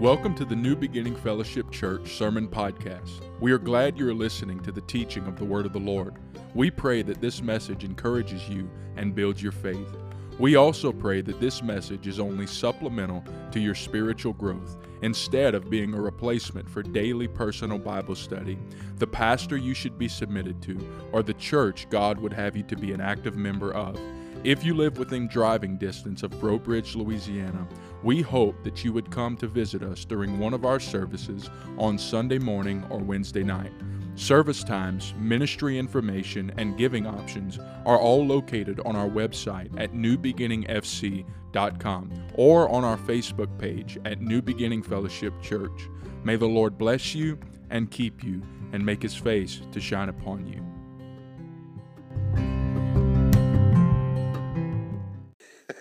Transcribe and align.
Welcome 0.00 0.36
to 0.36 0.44
the 0.44 0.54
New 0.54 0.76
Beginning 0.76 1.16
Fellowship 1.16 1.72
Church 1.72 2.12
Sermon 2.16 2.46
Podcast. 2.46 3.20
We 3.40 3.50
are 3.50 3.58
glad 3.58 3.98
you 3.98 4.08
are 4.08 4.14
listening 4.14 4.60
to 4.60 4.70
the 4.70 4.82
teaching 4.82 5.26
of 5.26 5.36
the 5.36 5.44
Word 5.44 5.66
of 5.66 5.72
the 5.72 5.80
Lord. 5.80 6.14
We 6.54 6.70
pray 6.70 7.02
that 7.02 7.20
this 7.20 7.42
message 7.42 7.82
encourages 7.82 8.48
you 8.48 8.70
and 8.96 9.12
builds 9.12 9.42
your 9.42 9.50
faith. 9.50 9.96
We 10.38 10.54
also 10.54 10.92
pray 10.92 11.20
that 11.22 11.40
this 11.40 11.64
message 11.64 12.06
is 12.06 12.20
only 12.20 12.46
supplemental 12.46 13.24
to 13.50 13.58
your 13.58 13.74
spiritual 13.74 14.34
growth 14.34 14.76
instead 15.02 15.56
of 15.56 15.68
being 15.68 15.92
a 15.92 16.00
replacement 16.00 16.70
for 16.70 16.84
daily 16.84 17.26
personal 17.26 17.78
Bible 17.78 18.14
study, 18.14 18.56
the 18.98 19.06
pastor 19.08 19.56
you 19.56 19.74
should 19.74 19.98
be 19.98 20.06
submitted 20.06 20.62
to, 20.62 20.78
or 21.10 21.24
the 21.24 21.34
church 21.34 21.90
God 21.90 22.20
would 22.20 22.32
have 22.32 22.56
you 22.56 22.62
to 22.62 22.76
be 22.76 22.92
an 22.92 23.00
active 23.00 23.34
member 23.34 23.74
of. 23.74 23.98
If 24.44 24.62
you 24.62 24.74
live 24.74 24.98
within 24.98 25.26
driving 25.26 25.76
distance 25.76 26.22
of 26.22 26.38
Breaux 26.38 26.60
Bridge, 26.60 26.94
Louisiana, 26.94 27.66
we 28.02 28.22
hope 28.22 28.62
that 28.64 28.84
you 28.84 28.92
would 28.92 29.10
come 29.10 29.36
to 29.36 29.46
visit 29.46 29.82
us 29.82 30.04
during 30.04 30.38
one 30.38 30.54
of 30.54 30.64
our 30.64 30.80
services 30.80 31.50
on 31.78 31.98
Sunday 31.98 32.38
morning 32.38 32.84
or 32.90 32.98
Wednesday 32.98 33.42
night. 33.42 33.72
Service 34.14 34.62
times, 34.64 35.14
ministry 35.18 35.78
information, 35.78 36.52
and 36.56 36.76
giving 36.76 37.06
options 37.06 37.58
are 37.86 37.98
all 37.98 38.26
located 38.26 38.80
on 38.84 38.96
our 38.96 39.08
website 39.08 39.70
at 39.80 39.92
newbeginningfc.com 39.92 42.26
or 42.34 42.68
on 42.68 42.84
our 42.84 42.98
Facebook 42.98 43.58
page 43.58 43.98
at 44.04 44.20
New 44.20 44.42
Beginning 44.42 44.82
Fellowship 44.82 45.32
Church. 45.40 45.88
May 46.24 46.36
the 46.36 46.46
Lord 46.46 46.76
bless 46.76 47.14
you 47.14 47.38
and 47.70 47.90
keep 47.90 48.24
you 48.24 48.42
and 48.72 48.84
make 48.84 49.02
his 49.02 49.14
face 49.14 49.60
to 49.72 49.80
shine 49.80 50.08
upon 50.08 50.46
you. 50.46 50.64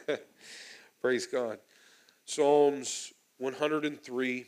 Praise 1.02 1.26
God. 1.26 1.57
Psalms 2.30 3.13
103, 3.38 4.46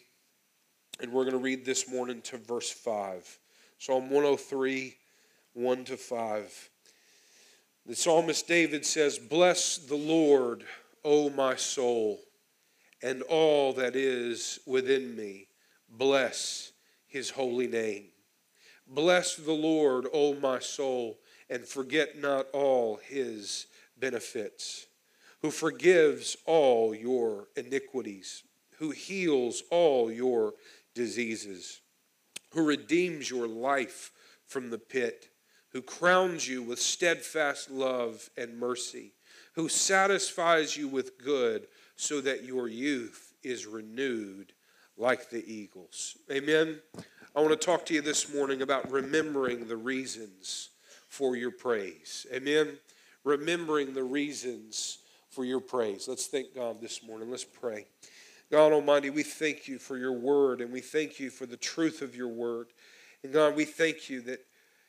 and 1.00 1.14
we're 1.14 1.24
going 1.24 1.32
to 1.32 1.40
read 1.40 1.64
this 1.64 1.90
morning 1.90 2.22
to 2.24 2.38
verse 2.38 2.70
5. 2.70 3.40
Psalm 3.78 4.10
103, 4.10 4.98
1 5.54 5.86
to 5.86 5.96
5. 5.96 6.70
The 7.86 7.96
psalmist 7.96 8.46
David 8.50 8.86
says, 8.86 9.18
Bless 9.18 9.78
the 9.78 9.96
Lord, 9.96 10.66
O 11.06 11.30
my 11.30 11.56
soul, 11.56 12.20
and 13.02 13.22
all 13.22 13.72
that 13.72 13.96
is 13.96 14.60
within 14.66 15.16
me. 15.16 15.48
Bless 15.90 16.74
his 17.08 17.30
holy 17.30 17.68
name. 17.68 18.08
Bless 18.90 19.38
the 19.38 19.54
Lord, 19.54 20.06
O 20.12 20.34
my 20.34 20.60
soul, 20.60 21.18
and 21.50 21.66
forget 21.66 22.20
not 22.20 22.48
all 22.52 22.98
his 22.98 23.68
benefits 23.98 24.89
who 25.42 25.52
forgives 25.52 26.36
all 26.46 26.94
your 26.94 27.48
iniquities, 27.56 28.44
who 28.78 28.92
heals 28.92 29.64
all 29.72 30.12
your 30.12 30.54
diseases, 30.94 31.82
who 32.52 32.66
redeems 32.66 33.30
your 33.30 33.48
life 33.48 34.12
from 34.46 34.70
the 34.70 34.78
pit, 34.78 35.30
who 35.72 35.82
crowns 35.82 36.48
you 36.48 36.64
with 36.64 36.80
steadfast 36.80 37.70
love 37.70 38.30
and 38.38 38.60
mercy, 38.60 39.14
who 39.54 39.70
satisfies 39.70 40.76
you 40.76 40.88
with 40.88 41.18
good 41.24 41.68
so 41.96 42.22
that 42.22 42.44
your 42.44 42.68
youth 42.68 43.34
is 43.44 43.66
renewed 43.66 44.54
like 44.98 45.30
the 45.30 45.46
eagles. 45.52 46.18
Amen. 46.32 46.80
I 47.36 47.42
want 47.42 47.52
to 47.52 47.66
talk 47.66 47.86
to 47.86 47.94
you 47.94 48.02
this 48.02 48.34
morning 48.34 48.62
about 48.62 48.92
remembering 48.92 49.68
the 49.68 49.78
reasons 49.78 50.70
for 51.08 51.36
your 51.36 51.52
praise. 51.52 52.26
Amen. 52.34 52.78
Remembering 53.24 53.94
the 53.94 54.04
reasons 54.04 55.00
for 55.40 55.46
your 55.46 55.62
praise. 55.62 56.06
Let's 56.06 56.28
thank 56.28 56.54
God 56.54 56.82
this 56.82 57.02
morning. 57.02 57.32
Let's 57.32 57.46
pray. 57.46 57.86
God 58.52 58.74
Almighty, 58.74 59.10
we 59.10 59.24
thank 59.24 59.70
you 59.70 59.80
for 59.80 59.98
your 59.98 60.12
word 60.12 60.60
and 60.60 60.70
we 60.70 60.82
thank 60.82 61.18
you 61.18 61.30
for 61.30 61.46
the 61.46 61.56
truth 61.56 62.02
of 62.02 62.14
your 62.14 62.28
word. 62.28 62.68
And 63.24 63.32
God, 63.32 63.56
we 63.56 63.64
thank 63.64 64.10
you 64.10 64.20
that 64.24 64.46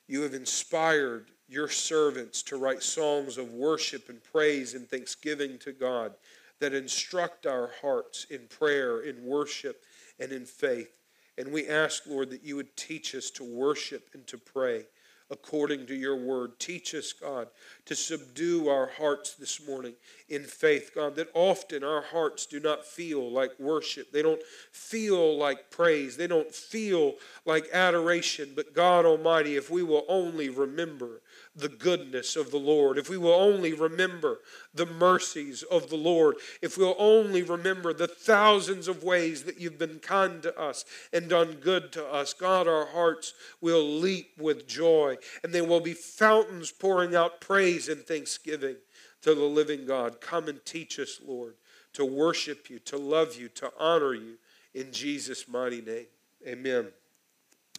you 0.08 0.22
have 0.22 0.34
inspired 0.34 1.26
your 1.48 1.68
servants 1.68 2.42
to 2.42 2.56
write 2.56 2.82
songs 2.82 3.38
of 3.38 3.52
worship 3.52 4.08
and 4.08 4.20
praise 4.24 4.74
and 4.74 4.88
thanksgiving 4.88 5.56
to 5.58 5.70
God 5.70 6.14
that 6.58 6.74
instruct 6.74 7.46
our 7.46 7.70
hearts 7.80 8.26
in 8.28 8.40
prayer, 8.48 9.02
in 9.02 9.24
worship, 9.24 9.84
and 10.18 10.32
in 10.32 10.44
faith. 10.44 10.90
And 11.38 11.52
we 11.52 11.68
ask, 11.68 12.08
Lord, 12.08 12.28
that 12.30 12.42
you 12.42 12.56
would 12.56 12.76
teach 12.76 13.14
us 13.14 13.30
to 13.30 13.44
worship 13.44 14.08
and 14.14 14.26
to 14.26 14.36
pray 14.36 14.86
according 15.30 15.86
to 15.86 15.94
your 15.94 16.16
word. 16.16 16.58
Teach 16.58 16.94
us, 16.94 17.12
God, 17.12 17.48
to 17.86 17.94
subdue 17.94 18.68
our 18.68 18.90
hearts 18.98 19.34
this 19.34 19.64
morning 19.66 19.94
in 20.30 20.44
faith, 20.44 20.92
God, 20.94 21.16
that 21.16 21.28
often 21.34 21.82
our 21.82 22.02
hearts 22.02 22.46
do 22.46 22.60
not 22.60 22.86
feel 22.86 23.30
like 23.30 23.50
worship. 23.58 24.12
They 24.12 24.22
don't 24.22 24.42
feel 24.70 25.36
like 25.36 25.72
praise. 25.72 26.16
They 26.16 26.28
don't 26.28 26.54
feel 26.54 27.14
like 27.44 27.68
adoration. 27.72 28.52
But 28.54 28.72
God 28.72 29.04
Almighty, 29.04 29.56
if 29.56 29.70
we 29.70 29.82
will 29.82 30.04
only 30.08 30.48
remember 30.48 31.20
the 31.56 31.68
goodness 31.68 32.36
of 32.36 32.52
the 32.52 32.58
Lord, 32.58 32.96
if 32.96 33.10
we 33.10 33.16
will 33.18 33.34
only 33.34 33.72
remember 33.72 34.38
the 34.72 34.86
mercies 34.86 35.64
of 35.64 35.90
the 35.90 35.96
Lord, 35.96 36.36
if 36.62 36.78
we'll 36.78 36.94
only 36.96 37.42
remember 37.42 37.92
the 37.92 38.06
thousands 38.06 38.86
of 38.86 39.02
ways 39.02 39.42
that 39.42 39.60
you've 39.60 39.78
been 39.78 39.98
kind 39.98 40.42
to 40.44 40.56
us 40.56 40.84
and 41.12 41.28
done 41.28 41.54
good 41.54 41.90
to 41.92 42.06
us, 42.06 42.34
God, 42.34 42.68
our 42.68 42.86
hearts 42.86 43.34
will 43.60 43.84
leap 43.84 44.30
with 44.38 44.68
joy 44.68 45.18
and 45.42 45.52
there 45.52 45.64
will 45.64 45.80
be 45.80 45.92
fountains 45.92 46.70
pouring 46.70 47.16
out 47.16 47.40
praise 47.40 47.88
and 47.88 48.06
thanksgiving 48.06 48.76
to 49.22 49.34
the 49.34 49.44
living 49.44 49.86
God. 49.86 50.20
Come 50.20 50.48
and 50.48 50.64
teach 50.64 50.98
us, 50.98 51.20
Lord, 51.26 51.54
to 51.94 52.04
worship 52.04 52.70
you, 52.70 52.78
to 52.80 52.96
love 52.96 53.36
you, 53.36 53.48
to 53.48 53.72
honor 53.78 54.14
you 54.14 54.38
in 54.74 54.92
Jesus' 54.92 55.48
mighty 55.48 55.80
name. 55.80 56.06
Amen 56.46 56.88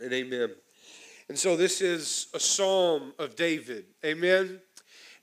and 0.02 0.14
amen. 0.14 0.52
And 1.30 1.38
so 1.38 1.56
this 1.56 1.82
is 1.82 2.28
a 2.34 2.40
psalm 2.40 3.14
of 3.18 3.36
David. 3.36 3.86
Amen. 4.06 4.60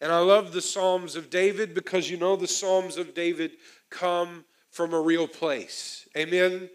And 0.01 0.13
I 0.13 0.21
love 0.21 0.53
the 0.53 0.63
Psalms 0.63 1.17
of 1.17 1.29
David 1.29 1.75
because 1.75 2.09
you 2.09 2.17
know 2.17 2.37
the 2.37 2.47
Psalms 2.47 2.97
of 2.97 3.15
David 3.15 3.53
come 3.91 4.45
from 4.71 4.95
a 4.95 5.01
real 5.01 5.27
place. 5.27 6.09
Amen. 6.17 6.71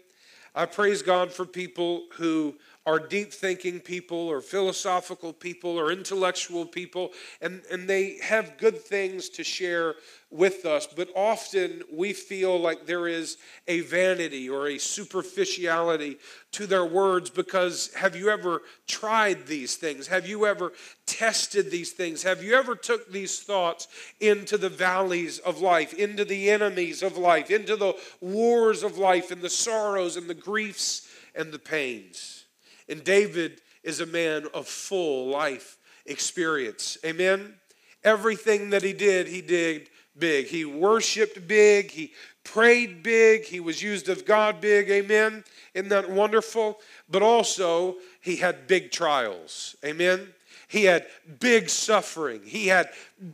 I 0.54 0.66
praise 0.66 1.02
God 1.02 1.32
for 1.32 1.46
people 1.46 2.04
who 2.12 2.54
are 2.86 2.98
deep 2.98 3.32
thinking 3.32 3.80
people 3.80 4.18
or 4.18 4.40
philosophical 4.40 5.32
people 5.32 5.78
or 5.78 5.90
intellectual 5.90 6.66
people, 6.66 7.12
and, 7.40 7.62
and 7.70 7.88
they 7.88 8.18
have 8.22 8.58
good 8.58 8.78
things 8.78 9.30
to 9.30 9.42
share 9.42 9.94
with 10.30 10.66
us, 10.66 10.88
but 10.88 11.08
often 11.14 11.80
we 11.92 12.12
feel 12.12 12.58
like 12.58 12.86
there 12.86 13.06
is 13.06 13.38
a 13.68 13.80
vanity 13.80 14.50
or 14.50 14.66
a 14.66 14.78
superficiality 14.78 16.18
to 16.50 16.66
their 16.66 16.84
words 16.84 17.30
because 17.30 17.94
have 17.94 18.16
you 18.16 18.28
ever 18.28 18.62
tried 18.88 19.46
these 19.46 19.76
things? 19.76 20.08
Have 20.08 20.26
you 20.26 20.44
ever 20.44 20.72
tested 21.06 21.70
these 21.70 21.92
things? 21.92 22.24
Have 22.24 22.42
you 22.42 22.54
ever 22.54 22.74
took 22.74 23.10
these 23.12 23.40
thoughts 23.40 23.86
into 24.18 24.58
the 24.58 24.68
valleys 24.68 25.38
of 25.38 25.60
life, 25.60 25.94
into 25.94 26.24
the 26.24 26.50
enemies 26.50 27.02
of 27.02 27.16
life, 27.16 27.50
into 27.50 27.76
the 27.76 27.94
wars 28.20 28.82
of 28.82 28.98
life 28.98 29.30
and 29.30 29.40
the 29.40 29.48
sorrows 29.48 30.16
and 30.16 30.28
the 30.28 30.34
griefs 30.34 31.08
and 31.36 31.52
the 31.52 31.58
pains? 31.60 32.43
And 32.88 33.04
David 33.04 33.60
is 33.82 34.00
a 34.00 34.06
man 34.06 34.46
of 34.54 34.66
full 34.66 35.28
life 35.28 35.78
experience. 36.06 36.98
Amen? 37.04 37.54
Everything 38.02 38.70
that 38.70 38.82
he 38.82 38.92
did, 38.92 39.26
he 39.26 39.40
did 39.40 39.88
big. 40.18 40.46
He 40.46 40.64
worshiped 40.64 41.46
big. 41.46 41.90
He 41.90 42.12
prayed 42.44 43.02
big. 43.02 43.44
He 43.44 43.60
was 43.60 43.82
used 43.82 44.08
of 44.08 44.24
God 44.24 44.60
big. 44.60 44.90
Amen? 44.90 45.44
Isn't 45.72 45.88
that 45.88 46.10
wonderful? 46.10 46.80
But 47.08 47.22
also, 47.22 47.96
he 48.20 48.36
had 48.36 48.66
big 48.66 48.90
trials. 48.90 49.76
Amen? 49.84 50.34
He 50.68 50.84
had 50.84 51.06
big 51.40 51.68
suffering. 51.68 52.42
He 52.44 52.66
had 52.66 52.90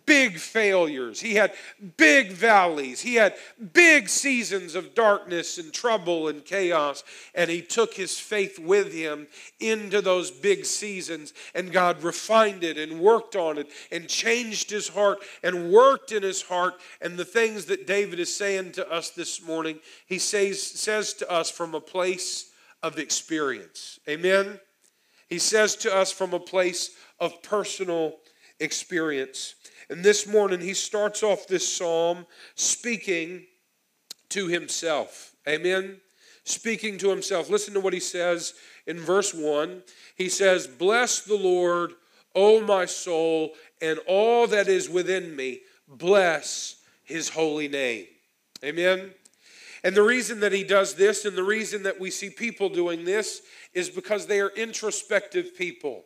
big 0.06 0.38
failures. 0.38 1.20
He 1.20 1.34
had 1.34 1.52
big 1.96 2.32
valleys. 2.32 3.00
He 3.00 3.14
had 3.14 3.34
big 3.72 4.08
seasons 4.08 4.74
of 4.74 4.94
darkness 4.94 5.58
and 5.58 5.72
trouble 5.72 6.28
and 6.28 6.44
chaos. 6.44 7.04
And 7.34 7.50
he 7.50 7.62
took 7.62 7.94
his 7.94 8.18
faith 8.18 8.58
with 8.58 8.92
him 8.92 9.26
into 9.58 10.00
those 10.00 10.30
big 10.30 10.64
seasons. 10.64 11.32
And 11.54 11.72
God 11.72 12.02
refined 12.02 12.64
it 12.64 12.78
and 12.78 13.00
worked 13.00 13.36
on 13.36 13.58
it 13.58 13.68
and 13.90 14.08
changed 14.08 14.70
his 14.70 14.88
heart 14.88 15.18
and 15.42 15.72
worked 15.72 16.12
in 16.12 16.22
his 16.22 16.42
heart. 16.42 16.74
And 17.00 17.16
the 17.16 17.24
things 17.24 17.66
that 17.66 17.86
David 17.86 18.20
is 18.20 18.34
saying 18.34 18.72
to 18.72 18.90
us 18.90 19.10
this 19.10 19.42
morning, 19.42 19.78
he 20.06 20.18
says, 20.18 20.62
says 20.62 21.14
to 21.14 21.30
us 21.30 21.50
from 21.50 21.74
a 21.74 21.80
place 21.80 22.50
of 22.82 22.98
experience. 22.98 24.00
Amen. 24.08 24.58
He 25.28 25.38
says 25.38 25.76
to 25.76 25.94
us 25.94 26.10
from 26.10 26.34
a 26.34 26.40
place 26.40 26.90
of 27.20 27.42
personal 27.42 28.16
experience. 28.58 29.54
And 29.88 30.04
this 30.04 30.26
morning, 30.26 30.60
he 30.60 30.74
starts 30.74 31.22
off 31.22 31.46
this 31.46 31.70
psalm 31.70 32.26
speaking 32.54 33.46
to 34.30 34.46
himself. 34.46 35.34
Amen? 35.48 36.00
Speaking 36.44 36.98
to 36.98 37.10
himself. 37.10 37.50
Listen 37.50 37.74
to 37.74 37.80
what 37.80 37.92
he 37.92 38.00
says 38.00 38.54
in 38.86 38.98
verse 38.98 39.34
1. 39.34 39.82
He 40.16 40.28
says, 40.28 40.66
Bless 40.66 41.20
the 41.20 41.36
Lord, 41.36 41.92
O 42.34 42.60
my 42.60 42.86
soul, 42.86 43.50
and 43.82 43.98
all 44.06 44.46
that 44.46 44.68
is 44.68 44.88
within 44.88 45.34
me. 45.34 45.60
Bless 45.88 46.76
his 47.04 47.28
holy 47.28 47.68
name. 47.68 48.06
Amen? 48.64 49.12
And 49.82 49.96
the 49.96 50.02
reason 50.02 50.40
that 50.40 50.52
he 50.52 50.62
does 50.62 50.94
this 50.94 51.24
and 51.24 51.36
the 51.36 51.42
reason 51.42 51.82
that 51.84 51.98
we 51.98 52.10
see 52.10 52.30
people 52.30 52.68
doing 52.68 53.04
this 53.04 53.42
is 53.72 53.88
because 53.88 54.26
they 54.26 54.40
are 54.40 54.50
introspective 54.50 55.56
people. 55.56 56.04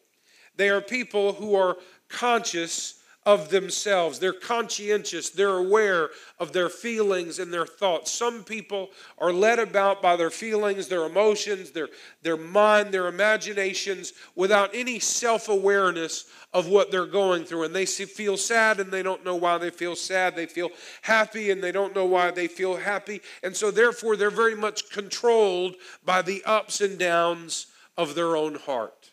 They 0.56 0.70
are 0.70 0.80
people 0.80 1.32
who 1.34 1.54
are 1.54 1.76
conscious 2.08 3.00
of 3.26 3.48
themselves. 3.48 4.18
They're 4.18 4.34
conscientious. 4.34 5.30
They're 5.30 5.56
aware 5.56 6.10
of 6.38 6.52
their 6.52 6.68
feelings 6.68 7.38
and 7.38 7.52
their 7.52 7.66
thoughts. 7.66 8.12
Some 8.12 8.44
people 8.44 8.90
are 9.18 9.32
led 9.32 9.58
about 9.58 10.02
by 10.02 10.16
their 10.16 10.30
feelings, 10.30 10.88
their 10.88 11.04
emotions, 11.04 11.70
their, 11.70 11.88
their 12.22 12.36
mind, 12.36 12.92
their 12.92 13.08
imaginations 13.08 14.12
without 14.34 14.70
any 14.74 14.98
self 14.98 15.48
awareness 15.48 16.26
of 16.52 16.68
what 16.68 16.90
they're 16.90 17.06
going 17.06 17.44
through. 17.44 17.64
And 17.64 17.74
they 17.74 17.86
feel 17.86 18.36
sad 18.36 18.78
and 18.78 18.92
they 18.92 19.02
don't 19.02 19.24
know 19.24 19.36
why 19.36 19.56
they 19.56 19.70
feel 19.70 19.96
sad. 19.96 20.36
They 20.36 20.46
feel 20.46 20.70
happy 21.00 21.50
and 21.50 21.62
they 21.62 21.72
don't 21.72 21.94
know 21.94 22.06
why 22.06 22.30
they 22.30 22.46
feel 22.46 22.76
happy. 22.76 23.22
And 23.42 23.56
so, 23.56 23.70
therefore, 23.70 24.16
they're 24.16 24.30
very 24.30 24.54
much 24.54 24.90
controlled 24.90 25.76
by 26.04 26.20
the 26.20 26.42
ups 26.44 26.82
and 26.82 26.98
downs 26.98 27.68
of 27.96 28.14
their 28.14 28.36
own 28.36 28.56
heart. 28.56 29.12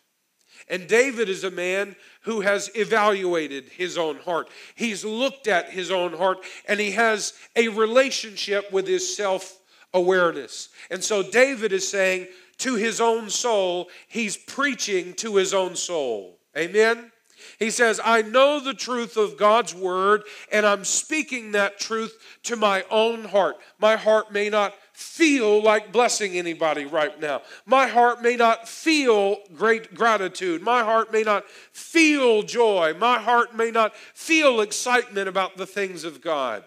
And 0.72 0.88
David 0.88 1.28
is 1.28 1.44
a 1.44 1.50
man 1.50 1.94
who 2.22 2.40
has 2.40 2.70
evaluated 2.74 3.66
his 3.66 3.98
own 3.98 4.16
heart. 4.16 4.48
He's 4.74 5.04
looked 5.04 5.46
at 5.46 5.68
his 5.68 5.90
own 5.90 6.14
heart 6.14 6.38
and 6.66 6.80
he 6.80 6.92
has 6.92 7.34
a 7.54 7.68
relationship 7.68 8.72
with 8.72 8.86
his 8.86 9.14
self 9.14 9.60
awareness. 9.92 10.70
And 10.90 11.04
so 11.04 11.22
David 11.22 11.74
is 11.74 11.86
saying 11.86 12.26
to 12.58 12.76
his 12.76 13.02
own 13.02 13.28
soul, 13.28 13.90
he's 14.08 14.38
preaching 14.38 15.12
to 15.14 15.36
his 15.36 15.52
own 15.52 15.76
soul. 15.76 16.38
Amen? 16.56 17.12
He 17.58 17.70
says, 17.70 18.00
I 18.02 18.22
know 18.22 18.58
the 18.58 18.72
truth 18.72 19.18
of 19.18 19.36
God's 19.36 19.74
word, 19.74 20.22
and 20.50 20.64
I'm 20.64 20.84
speaking 20.84 21.52
that 21.52 21.78
truth 21.78 22.16
to 22.44 22.56
my 22.56 22.84
own 22.90 23.24
heart. 23.24 23.56
My 23.78 23.96
heart 23.96 24.32
may 24.32 24.48
not 24.48 24.74
feel 24.92 25.62
like 25.62 25.92
blessing 25.92 26.36
anybody 26.36 26.84
right 26.84 27.18
now. 27.20 27.42
My 27.64 27.86
heart 27.86 28.22
may 28.22 28.36
not 28.36 28.68
feel 28.68 29.38
great 29.54 29.94
gratitude. 29.94 30.62
My 30.62 30.82
heart 30.82 31.12
may 31.12 31.22
not 31.22 31.48
feel 31.48 32.42
joy. 32.42 32.94
My 32.98 33.18
heart 33.18 33.54
may 33.54 33.70
not 33.70 33.96
feel 33.96 34.60
excitement 34.60 35.28
about 35.28 35.56
the 35.56 35.66
things 35.66 36.04
of 36.04 36.20
God. 36.20 36.64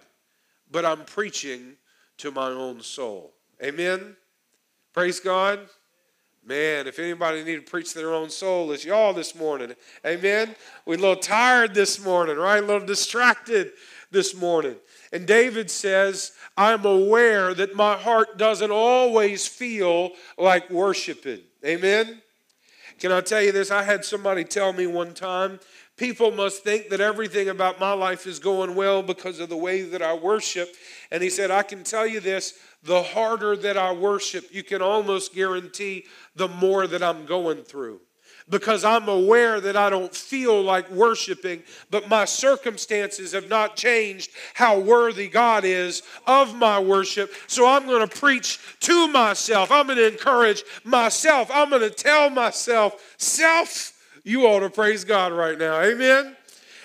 But 0.71 0.85
I'm 0.85 1.05
preaching 1.05 1.75
to 2.17 2.31
my 2.31 2.49
own 2.49 2.81
soul. 2.81 3.33
Amen? 3.63 4.15
Praise 4.93 5.19
God. 5.19 5.59
Man, 6.47 6.85
if 6.85 6.99
anybody 6.99 7.43
need 7.43 7.55
to 7.55 7.61
preach 7.61 7.93
their 7.93 8.13
own 8.13 8.29
soul, 8.29 8.71
it's 8.71 8.85
y'all 8.85 9.13
this 9.13 9.33
morning. 9.33 9.73
Amen? 10.05 10.55
We're 10.85 10.95
a 10.95 10.97
little 10.97 11.15
tired 11.15 11.73
this 11.73 12.03
morning, 12.03 12.37
right? 12.37 12.63
A 12.63 12.65
little 12.65 12.85
distracted 12.85 13.71
this 14.11 14.35
morning. 14.35 14.75
And 15.15 15.25
David 15.25 15.71
says, 15.71 16.33
I'm 16.57 16.85
aware 16.85 17.53
that 17.53 17.73
my 17.73 17.95
heart 17.95 18.37
doesn't 18.37 18.69
always 18.69 19.47
feel 19.47 20.11
like 20.37 20.69
worshiping. 20.69 21.39
Amen? 21.65 22.21
Can 22.99 23.13
I 23.13 23.21
tell 23.21 23.41
you 23.41 23.53
this? 23.53 23.71
I 23.71 23.83
had 23.83 24.03
somebody 24.03 24.43
tell 24.43 24.73
me 24.73 24.87
one 24.87 25.13
time 25.13 25.61
people 25.95 26.31
must 26.31 26.65
think 26.65 26.89
that 26.89 26.99
everything 26.99 27.47
about 27.47 27.79
my 27.79 27.93
life 27.93 28.27
is 28.27 28.39
going 28.39 28.75
well 28.75 29.01
because 29.01 29.39
of 29.39 29.47
the 29.47 29.55
way 29.55 29.83
that 29.83 30.01
I 30.01 30.13
worship. 30.15 30.67
And 31.11 31.23
he 31.23 31.29
said, 31.29 31.49
I 31.49 31.63
can 31.63 31.85
tell 31.85 32.05
you 32.05 32.19
this 32.19 32.53
the 32.83 33.01
harder 33.01 33.55
that 33.55 33.77
I 33.77 33.93
worship, 33.93 34.49
you 34.51 34.63
can 34.63 34.81
almost 34.81 35.33
guarantee 35.33 36.07
the 36.35 36.49
more 36.49 36.87
that 36.87 37.01
I'm 37.01 37.25
going 37.25 37.63
through 37.63 38.01
because 38.49 38.83
I'm 38.83 39.09
aware 39.09 39.59
that 39.59 39.75
I 39.75 39.89
don't 39.89 40.13
feel 40.13 40.61
like 40.61 40.89
worshiping, 40.91 41.63
but 41.89 42.09
my 42.09 42.25
circumstances 42.25 43.31
have 43.31 43.49
not 43.49 43.75
changed 43.75 44.31
how 44.53 44.79
worthy 44.79 45.27
God 45.27 45.65
is 45.65 46.03
of 46.27 46.55
my 46.55 46.79
worship. 46.79 47.33
So 47.47 47.67
I'm 47.67 47.87
going 47.87 48.07
to 48.07 48.19
preach 48.19 48.59
to 48.81 49.07
myself. 49.07 49.71
I'm 49.71 49.87
going 49.87 49.97
to 49.97 50.07
encourage 50.07 50.63
myself. 50.83 51.49
I'm 51.51 51.69
going 51.69 51.81
to 51.81 51.89
tell 51.89 52.29
myself, 52.29 53.15
self, 53.17 53.93
you 54.23 54.45
ought 54.45 54.59
to 54.59 54.69
praise 54.69 55.03
God 55.03 55.31
right 55.31 55.57
now. 55.57 55.81
Amen. 55.81 56.35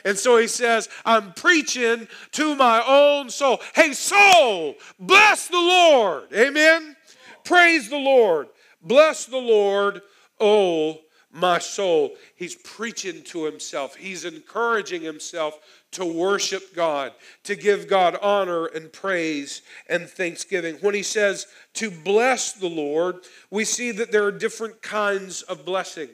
And 0.06 0.16
so 0.16 0.38
he 0.38 0.46
says, 0.46 0.88
I'm 1.04 1.34
preaching 1.34 2.08
to 2.32 2.56
my 2.56 2.82
own 2.86 3.28
soul. 3.28 3.60
Hey, 3.74 3.92
soul, 3.92 4.76
bless 4.98 5.48
the 5.48 5.58
Lord. 5.58 6.32
Amen. 6.32 6.96
Praise 7.44 7.90
the 7.90 7.98
Lord. 7.98 8.48
Bless 8.82 9.26
the 9.26 9.36
Lord, 9.36 10.00
oh 10.40 11.00
my 11.32 11.58
soul. 11.58 12.16
He's 12.36 12.54
preaching 12.56 13.22
to 13.24 13.44
himself, 13.44 13.94
he's 13.96 14.24
encouraging 14.24 15.02
himself 15.02 15.58
to 15.92 16.04
worship 16.04 16.74
God, 16.74 17.12
to 17.44 17.56
give 17.56 17.88
God 17.88 18.16
honor 18.22 18.66
and 18.66 18.92
praise 18.92 19.62
and 19.88 20.08
thanksgiving. 20.08 20.76
When 20.76 20.94
he 20.94 21.02
says 21.02 21.46
to 21.74 21.90
bless 21.90 22.52
the 22.52 22.68
Lord, 22.68 23.16
we 23.50 23.64
see 23.64 23.90
that 23.92 24.12
there 24.12 24.24
are 24.24 24.32
different 24.32 24.82
kinds 24.82 25.42
of 25.42 25.64
blessing 25.64 26.08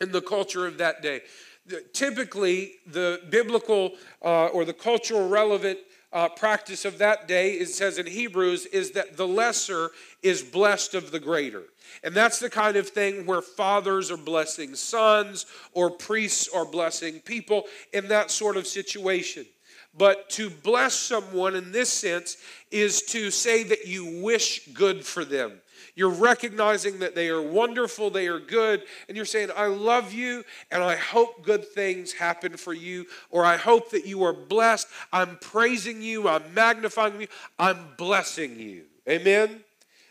in 0.00 0.12
the 0.12 0.22
culture 0.22 0.66
of 0.66 0.78
that 0.78 1.02
day. 1.02 1.22
Typically, 1.92 2.72
the 2.86 3.20
biblical 3.30 3.92
uh, 4.22 4.46
or 4.46 4.64
the 4.64 4.72
cultural 4.72 5.28
relevant 5.28 5.78
uh, 6.12 6.28
practice 6.28 6.84
of 6.84 6.98
that 6.98 7.28
day, 7.28 7.52
it 7.52 7.68
says 7.68 7.98
in 7.98 8.06
Hebrews, 8.06 8.66
is 8.66 8.92
that 8.92 9.16
the 9.16 9.26
lesser 9.26 9.90
is 10.22 10.42
blessed 10.42 10.94
of 10.94 11.10
the 11.10 11.20
greater. 11.20 11.64
And 12.02 12.14
that's 12.14 12.38
the 12.38 12.50
kind 12.50 12.76
of 12.76 12.88
thing 12.88 13.26
where 13.26 13.42
fathers 13.42 14.10
are 14.10 14.16
blessing 14.16 14.74
sons 14.74 15.46
or 15.72 15.90
priests 15.90 16.48
are 16.54 16.64
blessing 16.64 17.20
people 17.20 17.64
in 17.92 18.08
that 18.08 18.30
sort 18.30 18.56
of 18.56 18.66
situation. 18.66 19.46
But 19.96 20.30
to 20.30 20.48
bless 20.48 20.94
someone 20.94 21.56
in 21.56 21.72
this 21.72 21.90
sense 21.90 22.36
is 22.70 23.02
to 23.02 23.30
say 23.30 23.64
that 23.64 23.86
you 23.86 24.22
wish 24.22 24.68
good 24.72 25.04
for 25.04 25.24
them. 25.24 25.60
You're 25.94 26.10
recognizing 26.10 26.98
that 27.00 27.14
they 27.14 27.28
are 27.28 27.42
wonderful, 27.42 28.10
they 28.10 28.26
are 28.28 28.40
good, 28.40 28.82
and 29.08 29.16
you're 29.16 29.26
saying, 29.26 29.50
I 29.56 29.66
love 29.66 30.12
you, 30.12 30.44
and 30.70 30.82
I 30.82 30.96
hope 30.96 31.44
good 31.44 31.66
things 31.66 32.12
happen 32.12 32.56
for 32.56 32.72
you, 32.72 33.06
or 33.30 33.44
I 33.44 33.56
hope 33.56 33.90
that 33.90 34.06
you 34.06 34.22
are 34.24 34.32
blessed. 34.32 34.88
I'm 35.12 35.36
praising 35.38 36.02
you, 36.02 36.28
I'm 36.28 36.54
magnifying 36.54 37.20
you, 37.20 37.28
I'm 37.58 37.78
blessing 37.96 38.58
you. 38.58 38.84
Amen? 39.08 39.64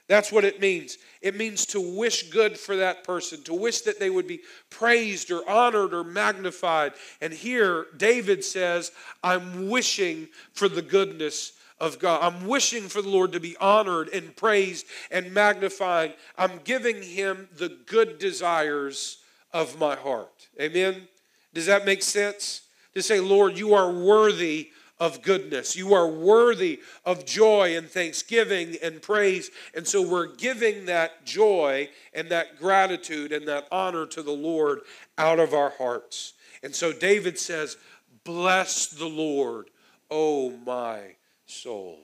That's 0.08 0.32
what 0.32 0.46
it 0.46 0.62
means. 0.62 0.98
It 1.22 1.36
means 1.36 1.66
to 1.68 1.98
wish 1.98 2.30
good 2.30 2.58
for 2.58 2.78
that 2.78 3.04
person, 3.04 3.44
to 3.44 3.54
wish 3.54 3.82
that 3.82 4.00
they 4.00 4.10
would 4.10 4.28
be 4.28 4.40
praised 4.70 5.32
or 5.32 5.48
honored 5.50 5.94
or 5.94 6.04
magnified. 6.04 6.94
And 7.22 7.34
here, 7.34 7.88
David 7.98 8.44
says, 8.44 8.92
I'm 9.22 9.70
wishing 9.70 10.30
for 10.54 10.70
the 10.70 10.82
goodness 10.82 11.52
of 11.80 12.00
God. 12.00 12.22
I'm 12.22 12.48
wishing 12.48 12.84
for 12.84 13.02
the 13.02 13.10
Lord 13.10 13.32
to 13.34 13.40
be 13.40 13.56
honored 13.58 14.10
and 14.10 14.36
praised 14.36 14.86
and 15.12 15.34
magnifying. 15.34 16.14
I'm 16.38 16.60
giving 16.64 17.02
him 17.02 17.50
the 17.56 17.70
good 17.70 18.20
desires 18.20 19.20
of 19.54 19.80
my 19.80 19.96
heart. 19.96 20.48
Amen? 20.60 21.08
Does 21.54 21.66
that 21.68 21.86
make 21.86 22.02
sense? 22.02 22.62
To 22.94 23.04
say, 23.04 23.20
Lord, 23.20 23.58
you 23.58 23.76
are 23.76 23.92
worthy 23.92 24.72
of 25.00 25.22
goodness. 25.22 25.76
You 25.76 25.94
are 25.94 26.08
worthy 26.08 26.80
of 27.06 27.26
joy 27.26 27.78
and 27.78 27.88
thanksgiving 27.88 28.78
and 28.82 29.02
praise. 29.02 29.52
And 29.76 29.88
so 29.88 30.02
we're 30.02 30.36
giving 30.36 30.86
that 30.86 31.26
joy 31.26 31.90
and 32.14 32.30
that 32.30 32.58
gratitude 32.58 33.32
and 33.32 33.48
that 33.48 33.68
honor 33.72 34.08
to 34.08 34.24
the 34.24 34.32
Lord 34.32 34.80
out 35.18 35.40
of 35.40 35.54
our 35.54 35.70
hearts. 35.72 36.34
And 36.64 36.74
so 36.74 36.92
David 36.92 37.38
says, 37.38 37.78
Bless 38.24 38.88
the 38.88 39.08
Lord, 39.08 39.70
O 40.10 40.50
my 40.66 41.17
soul. 41.48 42.00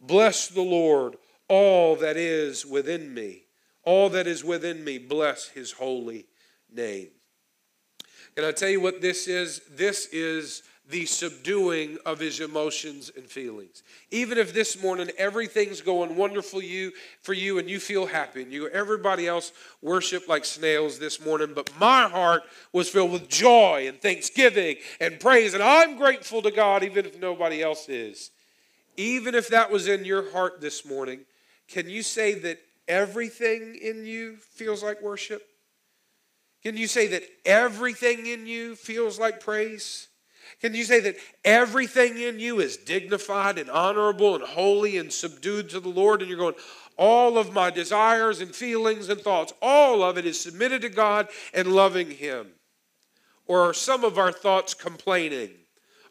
Bless 0.00 0.48
the 0.48 0.62
Lord, 0.62 1.16
all 1.48 1.96
that 1.96 2.16
is 2.16 2.66
within 2.66 3.14
me. 3.14 3.44
All 3.84 4.08
that 4.10 4.26
is 4.26 4.44
within 4.44 4.82
me, 4.82 4.98
bless 4.98 5.48
his 5.48 5.72
holy 5.72 6.26
name. 6.72 7.10
Can 8.34 8.44
I 8.44 8.52
tell 8.52 8.68
you 8.68 8.80
what 8.80 9.00
this 9.00 9.28
is? 9.28 9.62
This 9.70 10.06
is 10.06 10.62
the 10.88 11.04
subduing 11.06 11.98
of 12.06 12.20
his 12.20 12.40
emotions 12.40 13.10
and 13.16 13.26
feelings. 13.26 13.82
Even 14.10 14.38
if 14.38 14.54
this 14.54 14.80
morning 14.80 15.10
everything's 15.18 15.80
going 15.80 16.14
wonderful 16.14 16.62
you 16.62 16.92
for 17.22 17.32
you 17.32 17.58
and 17.58 17.68
you 17.68 17.80
feel 17.80 18.06
happy 18.06 18.42
and 18.42 18.52
you 18.52 18.68
everybody 18.68 19.26
else 19.26 19.52
worship 19.82 20.28
like 20.28 20.44
snails 20.44 20.98
this 20.98 21.24
morning, 21.24 21.52
but 21.54 21.72
my 21.80 22.08
heart 22.08 22.42
was 22.72 22.88
filled 22.88 23.10
with 23.10 23.28
joy 23.28 23.86
and 23.88 24.00
thanksgiving 24.00 24.76
and 25.00 25.18
praise 25.18 25.54
and 25.54 25.62
I'm 25.62 25.96
grateful 25.96 26.40
to 26.42 26.52
God 26.52 26.84
even 26.84 27.04
if 27.04 27.18
nobody 27.18 27.62
else 27.62 27.88
is. 27.88 28.30
Even 28.96 29.34
if 29.34 29.48
that 29.48 29.70
was 29.70 29.88
in 29.88 30.04
your 30.04 30.30
heart 30.32 30.60
this 30.60 30.84
morning, 30.84 31.20
can 31.68 31.88
you 31.88 32.02
say 32.02 32.34
that 32.34 32.58
everything 32.88 33.76
in 33.76 34.06
you 34.06 34.36
feels 34.36 34.82
like 34.82 35.02
worship? 35.02 35.42
Can 36.62 36.76
you 36.76 36.86
say 36.86 37.06
that 37.08 37.22
everything 37.44 38.26
in 38.26 38.46
you 38.46 38.74
feels 38.74 39.18
like 39.18 39.40
praise? 39.40 40.08
Can 40.60 40.74
you 40.74 40.84
say 40.84 41.00
that 41.00 41.16
everything 41.44 42.18
in 42.18 42.38
you 42.38 42.60
is 42.60 42.76
dignified 42.76 43.58
and 43.58 43.70
honorable 43.70 44.34
and 44.34 44.44
holy 44.44 44.96
and 44.96 45.12
subdued 45.12 45.68
to 45.70 45.80
the 45.80 45.88
Lord? 45.88 46.22
And 46.22 46.30
you're 46.30 46.38
going, 46.38 46.54
all 46.96 47.36
of 47.36 47.52
my 47.52 47.70
desires 47.70 48.40
and 48.40 48.54
feelings 48.54 49.08
and 49.08 49.20
thoughts, 49.20 49.52
all 49.60 50.02
of 50.02 50.16
it 50.16 50.24
is 50.24 50.40
submitted 50.40 50.82
to 50.82 50.88
God 50.88 51.28
and 51.52 51.68
loving 51.68 52.10
Him. 52.10 52.48
Or 53.46 53.60
are 53.60 53.74
some 53.74 54.02
of 54.02 54.18
our 54.18 54.32
thoughts 54.32 54.74
complaining? 54.74 55.50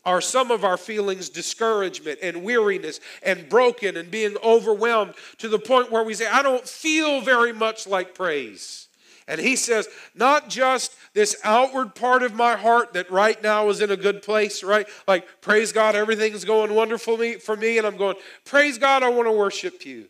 Are 0.06 0.22
some 0.22 0.52
of 0.52 0.64
our 0.64 0.78
feelings 0.78 1.30
discouragement 1.30 2.20
and 2.22 2.44
weariness 2.44 3.00
and 3.24 3.50
broken 3.50 3.98
and 3.98 4.12
being 4.12 4.38
overwhelmed 4.44 5.16
to 5.40 5.50
the 5.50 5.60
point 5.60 5.92
where 5.92 6.04
we 6.04 6.14
say, 6.14 6.28
I 6.28 6.44
don't 6.44 6.68
feel 6.68 7.22
very 7.22 7.52
much 7.52 7.88
like 7.88 8.14
praise. 8.14 8.88
And 9.28 9.42
he 9.42 9.56
says, 9.56 9.88
not 10.14 10.50
just 10.50 10.96
this 11.14 11.36
outward 11.44 11.96
part 11.96 12.22
of 12.22 12.36
my 12.36 12.56
heart 12.56 12.94
that 12.94 13.10
right 13.10 13.42
now 13.42 13.70
is 13.70 13.82
in 13.82 13.90
a 13.90 13.98
good 13.98 14.22
place, 14.22 14.64
right? 14.64 14.88
Like, 15.08 15.42
praise 15.42 15.72
God, 15.72 15.96
everything's 15.96 16.46
going 16.46 16.76
wonderful 16.76 17.18
for 17.40 17.56
me, 17.56 17.78
and 17.80 17.88
I'm 17.88 17.98
going, 17.98 18.18
praise 18.44 18.78
God, 18.78 19.02
I 19.02 19.10
want 19.10 19.28
to 19.28 19.32
worship 19.32 19.84
you. 19.84 20.10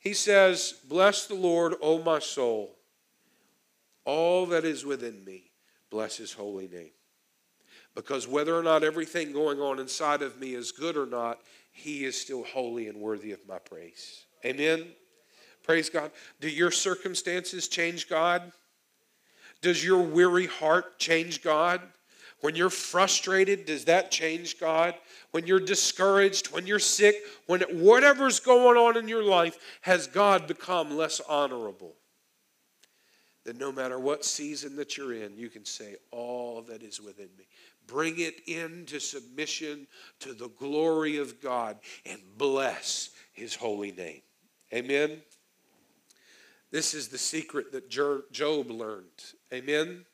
He 0.00 0.14
says, 0.14 0.74
Bless 0.88 1.26
the 1.26 1.34
Lord, 1.34 1.74
O 1.82 2.02
my 2.02 2.18
soul, 2.18 2.74
all 4.04 4.46
that 4.46 4.64
is 4.64 4.84
within 4.84 5.24
me, 5.24 5.52
bless 5.90 6.16
his 6.16 6.32
holy 6.32 6.66
name. 6.66 6.90
Because 7.94 8.28
whether 8.28 8.56
or 8.56 8.62
not 8.62 8.84
everything 8.84 9.32
going 9.32 9.60
on 9.60 9.78
inside 9.78 10.22
of 10.22 10.40
me 10.40 10.54
is 10.54 10.72
good 10.72 10.96
or 10.96 11.06
not, 11.06 11.40
he 11.72 12.04
is 12.04 12.20
still 12.20 12.44
holy 12.44 12.88
and 12.88 12.98
worthy 12.98 13.32
of 13.32 13.40
my 13.48 13.58
praise. 13.58 14.24
Amen. 14.44 14.86
Praise 15.62 15.90
God. 15.90 16.10
Do 16.40 16.48
your 16.48 16.70
circumstances 16.70 17.68
change 17.68 18.08
God? 18.08 18.52
Does 19.60 19.84
your 19.84 20.02
weary 20.02 20.46
heart 20.46 20.98
change 20.98 21.42
God? 21.42 21.80
When 22.40 22.54
you're 22.54 22.70
frustrated, 22.70 23.66
does 23.66 23.84
that 23.84 24.10
change 24.10 24.58
God? 24.58 24.94
When 25.32 25.46
you're 25.46 25.60
discouraged, 25.60 26.52
when 26.52 26.66
you're 26.66 26.78
sick, 26.78 27.16
when 27.46 27.60
whatever's 27.70 28.40
going 28.40 28.78
on 28.78 28.96
in 28.96 29.08
your 29.08 29.22
life, 29.22 29.58
has 29.82 30.06
God 30.06 30.46
become 30.46 30.96
less 30.96 31.20
honorable? 31.28 31.94
That 33.44 33.58
no 33.58 33.72
matter 33.72 33.98
what 33.98 34.24
season 34.24 34.76
that 34.76 34.96
you're 34.96 35.14
in, 35.14 35.36
you 35.36 35.50
can 35.50 35.64
say, 35.64 35.96
All 36.10 36.62
that 36.62 36.82
is 36.82 37.00
within 37.00 37.28
me. 37.38 37.44
Bring 37.90 38.20
it 38.20 38.40
into 38.46 39.00
submission 39.00 39.88
to 40.20 40.32
the 40.32 40.48
glory 40.48 41.16
of 41.16 41.40
God 41.40 41.76
and 42.06 42.20
bless 42.38 43.10
his 43.32 43.54
holy 43.54 43.90
name. 43.90 44.22
Amen. 44.72 45.22
This 46.70 46.94
is 46.94 47.08
the 47.08 47.18
secret 47.18 47.72
that 47.72 47.90
Job 47.90 48.70
learned. 48.70 49.06
Amen. 49.52 50.04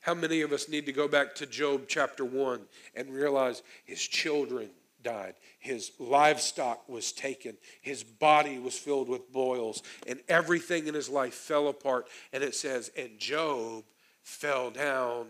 How 0.00 0.14
many 0.14 0.42
of 0.42 0.52
us 0.52 0.68
need 0.68 0.86
to 0.86 0.92
go 0.92 1.08
back 1.08 1.34
to 1.36 1.46
Job 1.46 1.86
chapter 1.88 2.24
1 2.24 2.60
and 2.94 3.10
realize 3.10 3.62
his 3.84 4.00
children 4.00 4.70
died, 5.02 5.34
his 5.58 5.90
livestock 5.98 6.88
was 6.88 7.10
taken, 7.10 7.56
his 7.80 8.04
body 8.04 8.60
was 8.60 8.78
filled 8.78 9.08
with 9.08 9.32
boils, 9.32 9.82
and 10.06 10.20
everything 10.28 10.86
in 10.86 10.94
his 10.94 11.08
life 11.08 11.34
fell 11.34 11.66
apart. 11.66 12.06
And 12.32 12.44
it 12.44 12.54
says, 12.54 12.92
and 12.96 13.18
Job 13.18 13.82
fell 14.22 14.70
down 14.70 15.26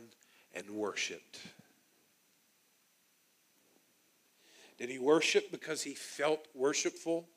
and 0.54 0.68
worshiped. 0.70 1.38
Did 4.78 4.90
he 4.90 4.98
worship 4.98 5.50
because 5.50 5.82
he 5.82 5.94
felt 5.94 6.46
worshipful? 6.54 7.28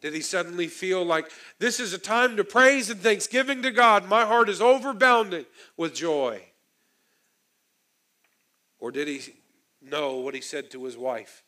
Did 0.00 0.14
he 0.14 0.20
suddenly 0.20 0.66
feel 0.66 1.04
like 1.04 1.30
this 1.58 1.80
is 1.80 1.92
a 1.92 1.98
time 1.98 2.36
to 2.36 2.44
praise 2.44 2.90
and 2.90 3.00
thanksgiving 3.00 3.62
to 3.62 3.70
God? 3.70 4.08
My 4.08 4.24
heart 4.24 4.48
is 4.48 4.60
overbounding 4.60 5.46
with 5.76 5.94
joy. 5.94 6.42
Or 8.80 8.90
did 8.90 9.08
he 9.08 9.34
know 9.82 10.16
what 10.16 10.34
he 10.34 10.40
said 10.40 10.70
to 10.70 10.84
his 10.84 10.96
wife? 10.96 11.42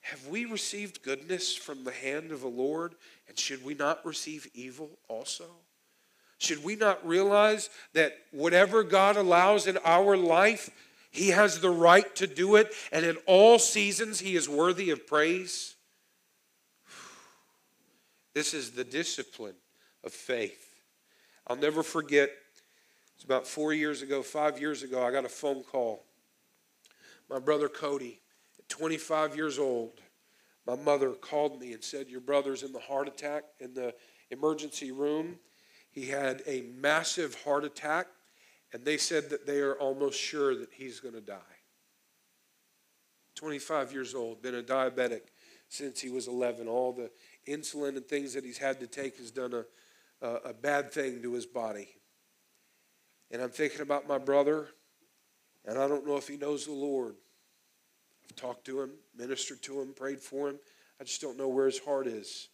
Have 0.00 0.26
we 0.28 0.44
received 0.44 1.02
goodness 1.02 1.54
from 1.56 1.84
the 1.84 1.92
hand 1.92 2.30
of 2.32 2.40
the 2.40 2.48
Lord, 2.48 2.94
and 3.28 3.38
should 3.38 3.64
we 3.64 3.74
not 3.74 4.04
receive 4.06 4.48
evil 4.54 4.90
also? 5.08 5.44
Should 6.38 6.62
we 6.62 6.76
not 6.76 7.06
realize 7.06 7.68
that 7.94 8.16
whatever 8.30 8.84
God 8.84 9.16
allows 9.16 9.66
in 9.66 9.76
our 9.84 10.16
life, 10.16 10.70
He 11.10 11.28
has 11.28 11.60
the 11.60 11.70
right 11.70 12.14
to 12.16 12.26
do 12.26 12.56
it, 12.56 12.72
and 12.92 13.04
in 13.04 13.16
all 13.26 13.58
seasons 13.58 14.20
He 14.20 14.36
is 14.36 14.48
worthy 14.48 14.90
of 14.90 15.06
praise? 15.06 15.76
This 18.34 18.54
is 18.54 18.70
the 18.70 18.84
discipline 18.84 19.56
of 20.04 20.12
faith. 20.12 20.68
I'll 21.46 21.56
never 21.56 21.82
forget, 21.82 22.30
it's 23.16 23.24
about 23.24 23.48
four 23.48 23.72
years 23.72 24.02
ago, 24.02 24.22
five 24.22 24.60
years 24.60 24.84
ago, 24.84 25.04
I 25.04 25.10
got 25.10 25.24
a 25.24 25.30
phone 25.30 25.64
call. 25.64 26.04
My 27.28 27.40
brother 27.40 27.68
Cody, 27.68 28.20
25 28.68 29.34
years 29.34 29.58
old, 29.58 30.00
my 30.66 30.76
mother 30.76 31.12
called 31.12 31.58
me 31.58 31.72
and 31.72 31.82
said, 31.82 32.08
Your 32.08 32.20
brother's 32.20 32.62
in 32.62 32.72
the 32.72 32.78
heart 32.78 33.08
attack 33.08 33.44
in 33.58 33.72
the 33.72 33.94
emergency 34.30 34.92
room. 34.92 35.38
He 35.90 36.06
had 36.06 36.42
a 36.46 36.60
massive 36.78 37.34
heart 37.42 37.64
attack, 37.64 38.06
and 38.72 38.84
they 38.84 38.96
said 38.96 39.30
that 39.30 39.46
they 39.46 39.60
are 39.60 39.74
almost 39.74 40.18
sure 40.18 40.54
that 40.54 40.72
he's 40.72 41.00
going 41.00 41.14
to 41.14 41.20
die. 41.20 41.36
25 43.34 43.92
years 43.92 44.14
old, 44.14 44.42
been 44.42 44.56
a 44.56 44.62
diabetic 44.62 45.22
since 45.68 46.00
he 46.00 46.10
was 46.10 46.28
11. 46.28 46.68
All 46.68 46.92
the 46.92 47.10
insulin 47.48 47.96
and 47.96 48.06
things 48.06 48.34
that 48.34 48.44
he's 48.44 48.58
had 48.58 48.80
to 48.80 48.86
take 48.86 49.16
has 49.18 49.30
done 49.30 49.54
a, 49.54 50.26
a, 50.26 50.34
a 50.50 50.52
bad 50.52 50.92
thing 50.92 51.22
to 51.22 51.32
his 51.34 51.46
body. 51.46 51.88
And 53.30 53.40
I'm 53.40 53.50
thinking 53.50 53.80
about 53.80 54.08
my 54.08 54.18
brother, 54.18 54.68
and 55.64 55.78
I 55.78 55.86
don't 55.86 56.06
know 56.06 56.16
if 56.16 56.26
he 56.26 56.36
knows 56.36 56.66
the 56.66 56.72
Lord. 56.72 57.14
I've 58.24 58.36
talked 58.36 58.64
to 58.66 58.82
him, 58.82 58.90
ministered 59.16 59.62
to 59.62 59.80
him, 59.80 59.92
prayed 59.94 60.20
for 60.20 60.48
him. 60.48 60.58
I 61.00 61.04
just 61.04 61.20
don't 61.20 61.38
know 61.38 61.48
where 61.48 61.66
his 61.66 61.78
heart 61.78 62.06
is. 62.06 62.48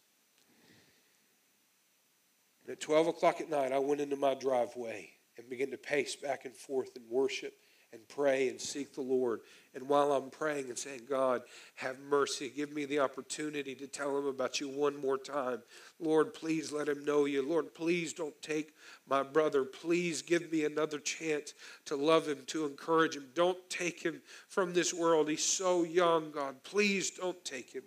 And 2.63 2.73
at 2.73 2.79
12 2.79 3.07
o'clock 3.07 3.41
at 3.41 3.49
night, 3.49 3.71
I 3.71 3.79
went 3.79 4.01
into 4.01 4.15
my 4.15 4.33
driveway 4.33 5.14
and 5.37 5.49
begin 5.49 5.71
to 5.71 5.77
pace 5.77 6.15
back 6.15 6.45
and 6.45 6.55
forth 6.55 6.95
and 6.95 7.05
worship 7.09 7.53
and 7.95 8.07
pray 8.09 8.49
and 8.49 8.59
seek 8.59 8.93
the 8.93 9.01
Lord. 9.01 9.39
And 9.73 9.87
while 9.87 10.11
I'm 10.11 10.29
praying 10.29 10.67
and 10.67 10.77
saying, 10.77 11.01
God, 11.09 11.43
have 11.75 11.97
mercy, 12.09 12.51
give 12.53 12.71
me 12.71 12.83
the 12.83 12.99
opportunity 12.99 13.73
to 13.75 13.87
tell 13.87 14.17
him 14.17 14.25
about 14.25 14.59
you 14.59 14.67
one 14.67 14.99
more 14.99 15.17
time. 15.17 15.61
Lord, 15.99 16.33
please 16.33 16.71
let 16.73 16.89
him 16.89 17.05
know 17.05 17.23
you. 17.23 17.47
Lord, 17.47 17.73
please 17.73 18.11
don't 18.11 18.39
take 18.41 18.73
my 19.07 19.23
brother. 19.23 19.63
Please 19.63 20.21
give 20.21 20.51
me 20.51 20.65
another 20.65 20.99
chance 20.99 21.53
to 21.85 21.95
love 21.95 22.27
him, 22.27 22.39
to 22.47 22.65
encourage 22.65 23.15
him. 23.15 23.27
Don't 23.33 23.69
take 23.69 24.03
him 24.03 24.21
from 24.49 24.73
this 24.73 24.93
world. 24.93 25.29
He's 25.29 25.43
so 25.43 25.83
young, 25.83 26.31
God. 26.31 26.63
Please 26.63 27.11
don't 27.11 27.43
take 27.45 27.71
him. 27.71 27.83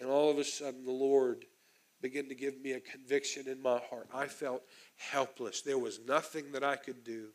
And 0.00 0.10
all 0.10 0.30
of 0.30 0.38
a 0.38 0.44
sudden, 0.44 0.84
the 0.84 0.92
Lord 0.92 1.46
began 2.00 2.28
to 2.28 2.34
give 2.34 2.60
me 2.60 2.72
a 2.72 2.80
conviction 2.80 3.48
in 3.48 3.60
my 3.60 3.80
heart. 3.90 4.08
I 4.14 4.26
felt 4.26 4.62
helpless. 4.96 5.62
There 5.62 5.78
was 5.78 6.00
nothing 6.06 6.52
that 6.52 6.62
I 6.62 6.76
could 6.76 7.04
do. 7.04 7.28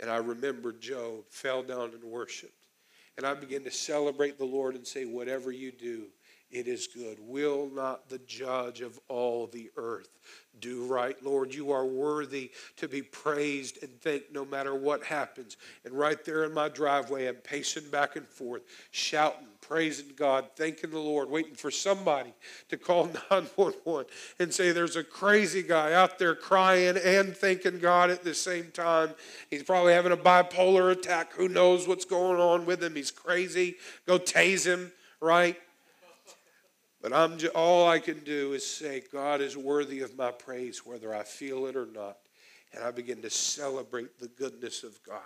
And 0.00 0.10
I 0.10 0.16
remembered 0.16 0.80
Job, 0.80 1.24
fell 1.30 1.62
down 1.62 1.92
and 1.94 2.02
worshiped. 2.02 2.66
And 3.16 3.24
I 3.24 3.34
began 3.34 3.62
to 3.64 3.70
celebrate 3.70 4.38
the 4.38 4.44
Lord 4.44 4.74
and 4.74 4.86
say, 4.86 5.04
Whatever 5.04 5.52
you 5.52 5.70
do, 5.70 6.06
it 6.50 6.68
is 6.68 6.86
good. 6.86 7.18
Will 7.20 7.68
not 7.72 8.08
the 8.08 8.18
judge 8.18 8.80
of 8.80 8.98
all 9.08 9.46
the 9.46 9.70
earth 9.76 10.08
do 10.60 10.84
right? 10.84 11.22
Lord, 11.22 11.52
you 11.52 11.72
are 11.72 11.84
worthy 11.84 12.50
to 12.76 12.88
be 12.88 13.02
praised 13.02 13.82
and 13.82 14.00
thanked 14.00 14.32
no 14.32 14.44
matter 14.44 14.74
what 14.74 15.02
happens. 15.02 15.56
And 15.84 15.94
right 15.94 16.24
there 16.24 16.44
in 16.44 16.54
my 16.54 16.68
driveway, 16.68 17.26
I'm 17.26 17.36
pacing 17.36 17.90
back 17.90 18.16
and 18.16 18.26
forth, 18.26 18.62
shouting, 18.90 19.48
praising 19.60 20.12
God, 20.16 20.46
thanking 20.56 20.90
the 20.90 20.98
Lord, 20.98 21.28
waiting 21.28 21.54
for 21.54 21.70
somebody 21.70 22.32
to 22.68 22.76
call 22.76 23.06
911 23.30 24.06
and 24.38 24.52
say, 24.52 24.72
There's 24.72 24.96
a 24.96 25.04
crazy 25.04 25.62
guy 25.62 25.92
out 25.92 26.18
there 26.18 26.34
crying 26.34 26.96
and 26.96 27.36
thanking 27.36 27.78
God 27.78 28.10
at 28.10 28.22
the 28.22 28.34
same 28.34 28.70
time. 28.70 29.10
He's 29.50 29.62
probably 29.62 29.92
having 29.92 30.12
a 30.12 30.16
bipolar 30.16 30.92
attack. 30.92 31.32
Who 31.34 31.48
knows 31.48 31.88
what's 31.88 32.04
going 32.04 32.40
on 32.40 32.66
with 32.66 32.82
him? 32.82 32.94
He's 32.94 33.10
crazy. 33.10 33.76
Go 34.06 34.18
tase 34.18 34.64
him, 34.64 34.92
right? 35.20 35.56
But 37.04 37.12
I'm 37.12 37.38
all 37.54 37.86
I 37.86 37.98
can 37.98 38.20
do 38.20 38.54
is 38.54 38.66
say, 38.66 39.02
God 39.12 39.42
is 39.42 39.58
worthy 39.58 40.00
of 40.00 40.16
my 40.16 40.30
praise, 40.30 40.86
whether 40.86 41.14
I 41.14 41.22
feel 41.22 41.66
it 41.66 41.76
or 41.76 41.84
not. 41.84 42.16
And 42.72 42.82
I 42.82 42.92
begin 42.92 43.20
to 43.20 43.28
celebrate 43.28 44.18
the 44.18 44.28
goodness 44.28 44.82
of 44.82 44.98
God. 45.02 45.20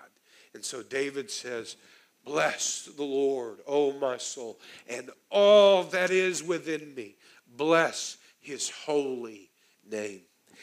And 0.55 0.65
so 0.65 0.83
David 0.83 1.31
says, 1.31 1.77
Bless 2.25 2.87
the 2.97 3.05
Lord, 3.05 3.61
O 3.65 3.93
my 3.93 4.17
soul, 4.17 4.59
and 4.89 5.09
all 5.31 5.85
that 5.85 6.11
is 6.11 6.43
within 6.43 6.97
me. 6.97 7.15
Bless 7.57 8.17
his 8.41 8.69
holy 8.69 9.49
name. 9.89 10.23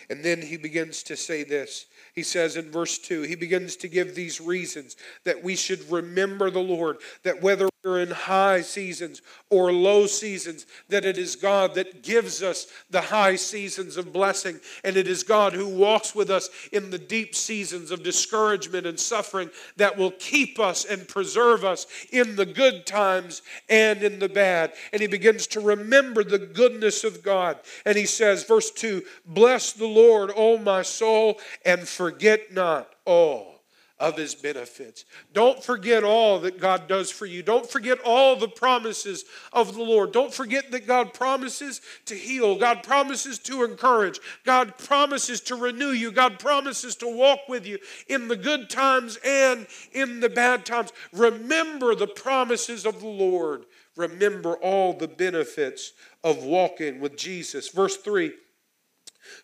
And 0.09 0.21
then 0.21 0.41
he 0.41 0.57
begins 0.57 1.01
to 1.03 1.15
say 1.15 1.45
this. 1.45 1.85
He 2.13 2.23
says 2.23 2.57
in 2.57 2.69
verse 2.69 2.97
2, 2.97 3.21
he 3.21 3.35
begins 3.35 3.77
to 3.77 3.87
give 3.87 4.15
these 4.15 4.41
reasons 4.41 4.97
that 5.23 5.41
we 5.41 5.55
should 5.55 5.89
remember 5.89 6.49
the 6.49 6.59
Lord, 6.59 6.97
that 7.23 7.41
whether 7.41 7.69
in 7.85 8.09
high 8.09 8.61
seasons 8.61 9.21
or 9.49 9.71
low 9.71 10.07
seasons, 10.07 10.65
that 10.89 11.05
it 11.05 11.17
is 11.17 11.35
God 11.35 11.75
that 11.75 12.01
gives 12.01 12.41
us 12.41 12.67
the 12.89 13.01
high 13.01 13.35
seasons 13.35 13.95
of 13.95 14.11
blessing, 14.11 14.59
and 14.83 14.97
it 14.97 15.07
is 15.07 15.23
God 15.23 15.53
who 15.53 15.67
walks 15.67 16.15
with 16.15 16.29
us 16.29 16.49
in 16.71 16.89
the 16.89 16.97
deep 16.97 17.35
seasons 17.35 17.91
of 17.91 18.03
discouragement 18.03 18.87
and 18.87 18.99
suffering 18.99 19.49
that 19.77 19.95
will 19.95 20.11
keep 20.11 20.59
us 20.59 20.85
and 20.85 21.07
preserve 21.07 21.63
us 21.63 21.85
in 22.11 22.35
the 22.35 22.45
good 22.45 22.85
times 22.85 23.43
and 23.69 24.03
in 24.03 24.19
the 24.19 24.29
bad. 24.29 24.73
And 24.91 25.01
he 25.01 25.07
begins 25.07 25.47
to 25.47 25.59
remember 25.59 26.23
the 26.23 26.39
goodness 26.39 27.03
of 27.03 27.21
God. 27.21 27.59
And 27.85 27.97
he 27.97 28.05
says, 28.05 28.43
verse 28.43 28.71
2 28.71 29.03
Bless 29.25 29.73
the 29.73 29.87
Lord, 29.87 30.31
O 30.35 30.57
my 30.57 30.81
soul, 30.81 31.39
and 31.63 31.87
forget 31.87 32.51
not 32.51 32.89
all 33.05 33.54
of 33.97 34.17
his 34.17 34.35
benefits. 34.35 35.05
Don't 35.31 35.63
forget 35.63 36.03
all 36.03 36.39
that 36.39 36.59
God 36.59 36.87
does 36.87 37.09
for 37.09 37.25
you. 37.25 37.41
Don't 37.41 37.69
forget 37.69 37.97
all 38.03 38.35
the 38.35 38.47
promises 38.47 39.23
of 39.53 39.73
the 39.73 39.81
Lord. 39.81 40.11
Don't 40.11 40.33
forget 40.33 40.69
that 40.71 40.85
God 40.85 41.13
promises 41.13 41.79
to 42.05 42.15
heal. 42.15 42.57
God 42.57 42.83
promises 42.83 43.39
to 43.39 43.63
encourage. 43.63 44.19
God 44.43 44.77
promises 44.77 45.39
to 45.41 45.55
renew 45.55 45.91
you. 45.91 46.11
God 46.11 46.39
promises 46.39 46.95
to 46.97 47.07
walk 47.07 47.47
with 47.47 47.65
you 47.65 47.77
in 48.07 48.27
the 48.27 48.35
good 48.35 48.69
times 48.69 49.17
and 49.23 49.65
in 49.93 50.19
the 50.19 50.29
bad 50.29 50.65
times. 50.65 50.91
Remember 51.13 51.95
the 51.95 52.07
promises 52.07 52.85
of 52.85 52.99
the 52.99 53.07
Lord. 53.07 53.65
Remember 53.95 54.55
all 54.55 54.91
the 54.91 55.07
benefits 55.07 55.93
of 56.21 56.43
walking 56.43 56.99
with 56.99 57.15
Jesus. 57.15 57.69
Verse 57.69 57.95
3 57.95 58.33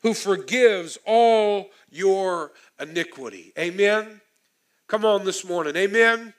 Who 0.02 0.14
forgives 0.14 0.98
all 1.06 1.70
your 1.90 2.52
iniquity. 2.82 3.54
Amen. 3.58 4.20
Come 4.92 5.06
on 5.06 5.24
this 5.24 5.46
morning. 5.46 5.78
Amen. 5.78 6.34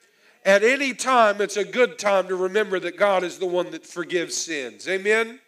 At 0.45 0.63
any 0.63 0.93
time, 0.93 1.41
it's 1.41 1.57
a 1.57 1.63
good 1.63 1.97
time 1.97 2.27
to 2.27 2.35
remember 2.35 2.79
that 2.81 2.97
God 2.97 3.23
is 3.23 3.39
the 3.39 3.47
one 3.47 3.71
that 3.71 3.83
forgives 3.83 4.37
sins. 4.37 4.87
Amen. 4.87 5.39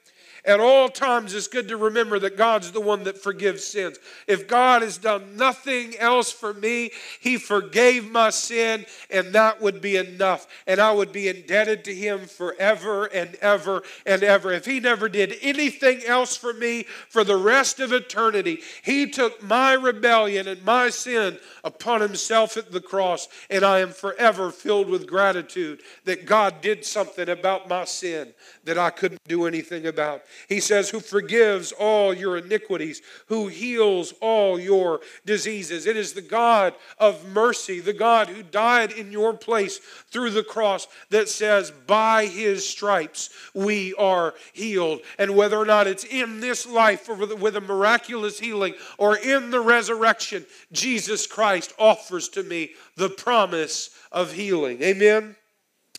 At 0.46 0.60
all 0.60 0.90
times, 0.90 1.34
it's 1.34 1.48
good 1.48 1.68
to 1.70 1.78
remember 1.78 2.20
that 2.20 2.38
God's 2.38 2.72
the 2.72 2.82
one 2.82 3.04
that 3.06 3.18
forgives 3.18 3.64
sins. 3.64 3.98
If 4.28 4.48
God 4.48 4.84
has 4.84 5.00
done 5.00 5.36
nothing 5.36 5.98
else 5.98 6.32
for 6.32 6.54
me, 6.54 6.92
He 7.20 7.38
forgave 7.38 8.12
my 8.12 8.30
sin, 8.30 8.86
and 9.10 9.34
that 9.34 9.60
would 9.60 9.82
be 9.82 9.98
enough. 9.98 10.46
And 10.68 10.80
I 10.80 10.92
would 10.92 11.12
be 11.12 11.30
indebted 11.30 11.84
to 11.86 11.96
Him 11.96 12.28
forever 12.28 13.06
and 13.06 13.34
ever 13.36 13.82
and 14.06 14.22
ever. 14.22 14.52
If 14.52 14.66
He 14.66 14.80
never 14.80 15.10
did 15.10 15.36
anything 15.42 16.04
else 16.06 16.38
for 16.38 16.54
me 16.54 16.84
for 16.84 17.24
the 17.24 17.38
rest 17.38 17.80
of 17.80 17.92
eternity, 17.92 18.60
He 18.84 19.10
took 19.10 19.42
my 19.42 19.74
rebellion 19.74 20.48
and 20.48 20.64
my 20.64 20.92
sin 20.92 21.40
upon 21.64 22.02
Himself 22.02 22.56
at 22.56 22.72
the 22.72 22.82
cross, 22.82 23.28
and 23.50 23.64
I 23.64 23.80
am 23.80 23.90
forever 23.90 24.52
filled 24.52 24.90
with 24.90 25.08
gratitude 25.08 25.82
that 26.04 26.28
God 26.28 26.62
did 26.62 26.86
something 26.86 27.30
about 27.30 27.68
my 27.68 27.86
sin 27.86 28.34
that 28.66 28.78
I 28.78 28.92
couldn't 28.92 29.22
do 29.28 29.46
anything 29.46 29.88
about. 29.88 30.22
He 30.48 30.60
says, 30.60 30.90
Who 30.90 31.00
forgives 31.00 31.72
all 31.72 32.14
your 32.14 32.38
iniquities, 32.38 33.02
who 33.28 33.48
heals 33.48 34.14
all 34.22 34.60
your 34.60 35.02
diseases. 35.26 35.86
It 35.86 35.98
is 35.98 36.14
the 36.14 36.22
God 36.22 36.74
of 37.00 37.28
mercy, 37.28 37.80
the 37.80 37.94
God 37.94 38.28
who 38.28 38.44
died 38.44 38.92
in 38.92 39.12
your 39.12 39.34
place 39.34 39.80
through 40.10 40.32
the 40.32 40.44
cross, 40.44 40.88
that 41.10 41.30
says, 41.30 41.72
By 41.72 42.26
his 42.26 42.68
stripes 42.68 43.30
we 43.54 43.94
are 43.96 44.34
healed. 44.54 45.02
And 45.18 45.36
whether 45.36 45.58
or 45.58 45.66
not 45.66 45.88
it's 45.88 46.04
in 46.04 46.40
this 46.40 46.68
life 46.68 47.08
with 47.10 47.56
a 47.56 47.62
miraculous 47.62 48.40
healing 48.40 48.76
or 48.98 49.18
in 49.18 49.52
the 49.52 49.62
resurrection, 49.62 50.46
Jesus 50.72 51.28
Christ 51.28 51.74
offers 51.78 52.30
to 52.30 52.44
me 52.44 52.72
the 52.96 53.10
promise 53.10 53.90
of 54.12 54.32
healing. 54.32 54.82
Amen. 54.82 55.36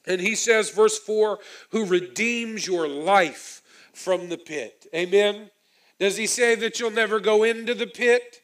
And 0.06 0.20
he 0.20 0.34
says, 0.34 0.70
verse 0.70 0.98
4, 0.98 1.38
who 1.70 1.84
redeems 1.84 2.66
your 2.66 2.86
life 2.86 3.62
from 3.96 4.28
the 4.28 4.38
pit. 4.38 4.86
Amen. 4.94 5.50
Does 5.98 6.16
he 6.16 6.26
say 6.26 6.54
that 6.56 6.78
you'll 6.78 6.90
never 6.90 7.18
go 7.18 7.42
into 7.42 7.74
the 7.74 7.86
pit? 7.86 8.42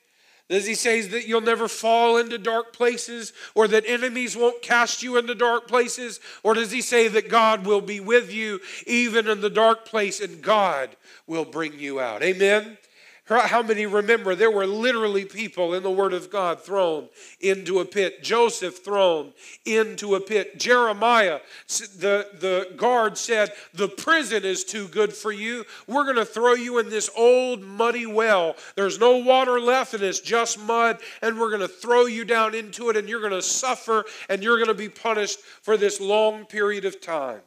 Does 0.48 0.66
he 0.66 0.74
say 0.74 1.02
that 1.02 1.26
you'll 1.26 1.40
never 1.40 1.68
fall 1.68 2.16
into 2.16 2.36
dark 2.36 2.72
places 2.72 3.32
or 3.54 3.68
that 3.68 3.84
enemies 3.86 4.36
won't 4.36 4.62
cast 4.62 5.02
you 5.02 5.16
into 5.16 5.34
dark 5.34 5.68
places? 5.68 6.20
Or 6.42 6.54
does 6.54 6.70
he 6.70 6.80
say 6.80 7.08
that 7.08 7.28
God 7.28 7.66
will 7.66 7.80
be 7.80 8.00
with 8.00 8.32
you 8.32 8.60
even 8.86 9.28
in 9.28 9.40
the 9.40 9.50
dark 9.50 9.84
place 9.84 10.20
and 10.20 10.42
God 10.42 10.90
will 11.26 11.44
bring 11.44 11.78
you 11.78 12.00
out? 12.00 12.22
Amen. 12.22 12.76
How 13.24 13.62
many 13.62 13.86
remember 13.86 14.34
there 14.34 14.50
were 14.50 14.66
literally 14.66 15.24
people 15.24 15.74
in 15.74 15.84
the 15.84 15.90
Word 15.90 16.12
of 16.12 16.28
God 16.28 16.60
thrown 16.60 17.08
into 17.40 17.78
a 17.78 17.84
pit? 17.84 18.24
Joseph 18.24 18.84
thrown 18.84 19.32
into 19.64 20.16
a 20.16 20.20
pit. 20.20 20.58
Jeremiah, 20.58 21.38
the, 21.68 22.26
the 22.40 22.72
guard 22.76 23.16
said, 23.16 23.52
The 23.74 23.88
prison 23.88 24.44
is 24.44 24.64
too 24.64 24.88
good 24.88 25.12
for 25.12 25.30
you. 25.30 25.64
We're 25.86 26.02
going 26.02 26.16
to 26.16 26.24
throw 26.24 26.54
you 26.54 26.78
in 26.78 26.90
this 26.90 27.10
old 27.16 27.62
muddy 27.62 28.06
well. 28.06 28.56
There's 28.74 28.98
no 28.98 29.18
water 29.18 29.60
left 29.60 29.94
and 29.94 30.02
it's 30.02 30.20
just 30.20 30.58
mud, 30.58 30.98
and 31.22 31.38
we're 31.38 31.50
going 31.50 31.60
to 31.60 31.68
throw 31.68 32.06
you 32.06 32.24
down 32.24 32.56
into 32.56 32.90
it, 32.90 32.96
and 32.96 33.08
you're 33.08 33.20
going 33.20 33.32
to 33.32 33.40
suffer 33.40 34.04
and 34.28 34.42
you're 34.42 34.56
going 34.56 34.66
to 34.66 34.74
be 34.74 34.88
punished 34.88 35.38
for 35.38 35.76
this 35.76 36.00
long 36.00 36.44
period 36.44 36.84
of 36.84 37.00
time. 37.00 37.42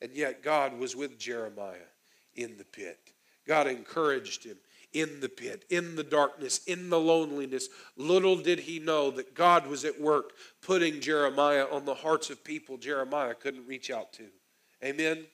And 0.00 0.12
yet, 0.14 0.42
God 0.44 0.78
was 0.78 0.94
with 0.94 1.18
Jeremiah 1.18 1.76
in 2.36 2.56
the 2.56 2.64
pit. 2.64 3.12
God 3.46 3.66
encouraged 3.66 4.44
him 4.44 4.56
in 4.92 5.20
the 5.20 5.28
pit, 5.28 5.64
in 5.70 5.96
the 5.96 6.02
darkness, 6.02 6.60
in 6.66 6.90
the 6.90 6.98
loneliness. 6.98 7.68
Little 7.96 8.36
did 8.36 8.60
he 8.60 8.78
know 8.78 9.10
that 9.12 9.34
God 9.34 9.66
was 9.66 9.84
at 9.84 10.00
work 10.00 10.32
putting 10.62 11.00
Jeremiah 11.00 11.66
on 11.70 11.84
the 11.84 11.94
hearts 11.94 12.30
of 12.30 12.42
people 12.44 12.76
Jeremiah 12.76 13.34
couldn't 13.34 13.66
reach 13.66 13.90
out 13.90 14.12
to. 14.14 14.26
Amen. 14.84 15.24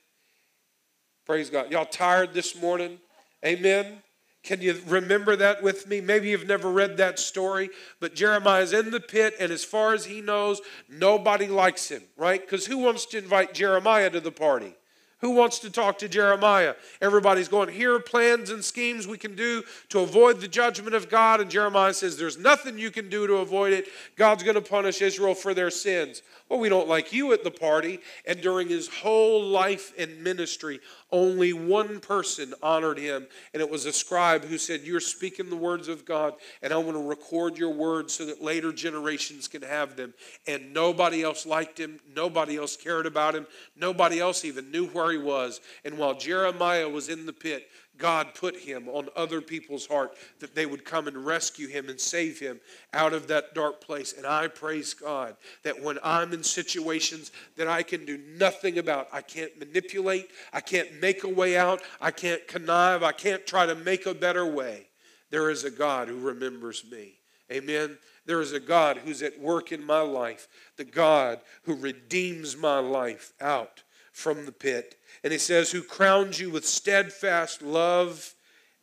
Praise 1.24 1.50
God. 1.50 1.70
Y'all 1.70 1.84
tired 1.84 2.34
this 2.34 2.60
morning? 2.60 2.98
Amen. 3.44 4.02
Can 4.42 4.60
you 4.60 4.80
remember 4.86 5.34
that 5.34 5.60
with 5.60 5.88
me? 5.88 6.00
Maybe 6.00 6.28
you've 6.28 6.46
never 6.46 6.70
read 6.70 6.98
that 6.98 7.18
story, 7.18 7.68
but 7.98 8.14
Jeremiah's 8.14 8.72
in 8.72 8.92
the 8.92 9.00
pit, 9.00 9.34
and 9.40 9.50
as 9.50 9.64
far 9.64 9.92
as 9.92 10.04
he 10.04 10.20
knows, 10.20 10.60
nobody 10.88 11.48
likes 11.48 11.88
him, 11.88 12.02
right? 12.16 12.40
Because 12.40 12.66
who 12.66 12.78
wants 12.78 13.06
to 13.06 13.18
invite 13.18 13.54
Jeremiah 13.54 14.08
to 14.10 14.20
the 14.20 14.30
party? 14.30 14.76
Who 15.20 15.30
wants 15.30 15.60
to 15.60 15.70
talk 15.70 15.98
to 15.98 16.08
Jeremiah? 16.08 16.74
Everybody's 17.00 17.48
going, 17.48 17.70
here 17.70 17.94
are 17.94 18.00
plans 18.00 18.50
and 18.50 18.62
schemes 18.62 19.06
we 19.06 19.16
can 19.16 19.34
do 19.34 19.62
to 19.88 20.00
avoid 20.00 20.40
the 20.40 20.48
judgment 20.48 20.94
of 20.94 21.08
God. 21.08 21.40
And 21.40 21.50
Jeremiah 21.50 21.94
says, 21.94 22.18
there's 22.18 22.38
nothing 22.38 22.78
you 22.78 22.90
can 22.90 23.08
do 23.08 23.26
to 23.26 23.36
avoid 23.36 23.72
it. 23.72 23.88
God's 24.16 24.42
going 24.42 24.56
to 24.56 24.60
punish 24.60 25.00
Israel 25.00 25.34
for 25.34 25.54
their 25.54 25.70
sins. 25.70 26.20
Well, 26.48 26.60
we 26.60 26.68
don't 26.68 26.88
like 26.88 27.12
you 27.12 27.32
at 27.32 27.42
the 27.42 27.50
party. 27.50 27.98
And 28.24 28.40
during 28.40 28.68
his 28.68 28.88
whole 28.88 29.42
life 29.42 29.92
and 29.98 30.22
ministry, 30.22 30.80
only 31.10 31.52
one 31.52 32.00
person 32.00 32.54
honored 32.62 32.98
him, 32.98 33.26
and 33.52 33.60
it 33.60 33.70
was 33.70 33.86
a 33.86 33.92
scribe 33.92 34.44
who 34.44 34.58
said, 34.58 34.82
You're 34.82 35.00
speaking 35.00 35.50
the 35.50 35.56
words 35.56 35.88
of 35.88 36.04
God, 36.04 36.34
and 36.62 36.72
I 36.72 36.76
want 36.78 36.96
to 36.96 37.02
record 37.02 37.58
your 37.58 37.72
words 37.72 38.12
so 38.14 38.26
that 38.26 38.42
later 38.42 38.72
generations 38.72 39.48
can 39.48 39.62
have 39.62 39.96
them. 39.96 40.14
And 40.46 40.72
nobody 40.72 41.22
else 41.22 41.46
liked 41.46 41.78
him, 41.78 42.00
nobody 42.14 42.56
else 42.56 42.76
cared 42.76 43.06
about 43.06 43.34
him, 43.34 43.46
nobody 43.76 44.20
else 44.20 44.44
even 44.44 44.70
knew 44.70 44.86
where 44.88 45.10
he 45.10 45.18
was. 45.18 45.60
And 45.84 45.98
while 45.98 46.14
Jeremiah 46.14 46.88
was 46.88 47.08
in 47.08 47.26
the 47.26 47.32
pit, 47.32 47.68
God 47.98 48.34
put 48.34 48.56
him 48.56 48.88
on 48.88 49.08
other 49.16 49.40
people's 49.40 49.86
heart 49.86 50.16
that 50.40 50.54
they 50.54 50.66
would 50.66 50.84
come 50.84 51.08
and 51.08 51.24
rescue 51.24 51.68
him 51.68 51.88
and 51.88 52.00
save 52.00 52.38
him 52.38 52.60
out 52.92 53.12
of 53.12 53.26
that 53.28 53.54
dark 53.54 53.80
place. 53.80 54.12
And 54.12 54.26
I 54.26 54.48
praise 54.48 54.94
God 54.94 55.36
that 55.62 55.80
when 55.80 55.98
I'm 56.02 56.32
in 56.32 56.42
situations 56.42 57.32
that 57.56 57.68
I 57.68 57.82
can 57.82 58.04
do 58.04 58.18
nothing 58.18 58.78
about, 58.78 59.08
I 59.12 59.22
can't 59.22 59.58
manipulate, 59.58 60.30
I 60.52 60.60
can't 60.60 61.00
make 61.00 61.24
a 61.24 61.28
way 61.28 61.56
out, 61.56 61.82
I 62.00 62.10
can't 62.10 62.46
connive, 62.46 63.02
I 63.02 63.12
can't 63.12 63.46
try 63.46 63.66
to 63.66 63.74
make 63.74 64.06
a 64.06 64.14
better 64.14 64.46
way. 64.46 64.88
There 65.30 65.50
is 65.50 65.64
a 65.64 65.70
God 65.70 66.08
who 66.08 66.18
remembers 66.18 66.84
me. 66.90 67.14
Amen. 67.50 67.98
There 68.26 68.40
is 68.40 68.52
a 68.52 68.60
God 68.60 68.98
who's 68.98 69.22
at 69.22 69.38
work 69.40 69.70
in 69.70 69.84
my 69.84 70.00
life, 70.00 70.48
the 70.76 70.84
God 70.84 71.40
who 71.62 71.76
redeems 71.76 72.56
my 72.56 72.78
life 72.80 73.32
out 73.40 73.82
from 74.16 74.46
the 74.46 74.52
pit. 74.52 74.96
And 75.22 75.30
he 75.30 75.38
says, 75.38 75.70
Who 75.70 75.82
crowns 75.82 76.40
you 76.40 76.48
with 76.48 76.66
steadfast 76.66 77.60
love 77.60 78.34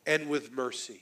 and 0.06 0.28
with 0.28 0.52
mercy. 0.52 1.00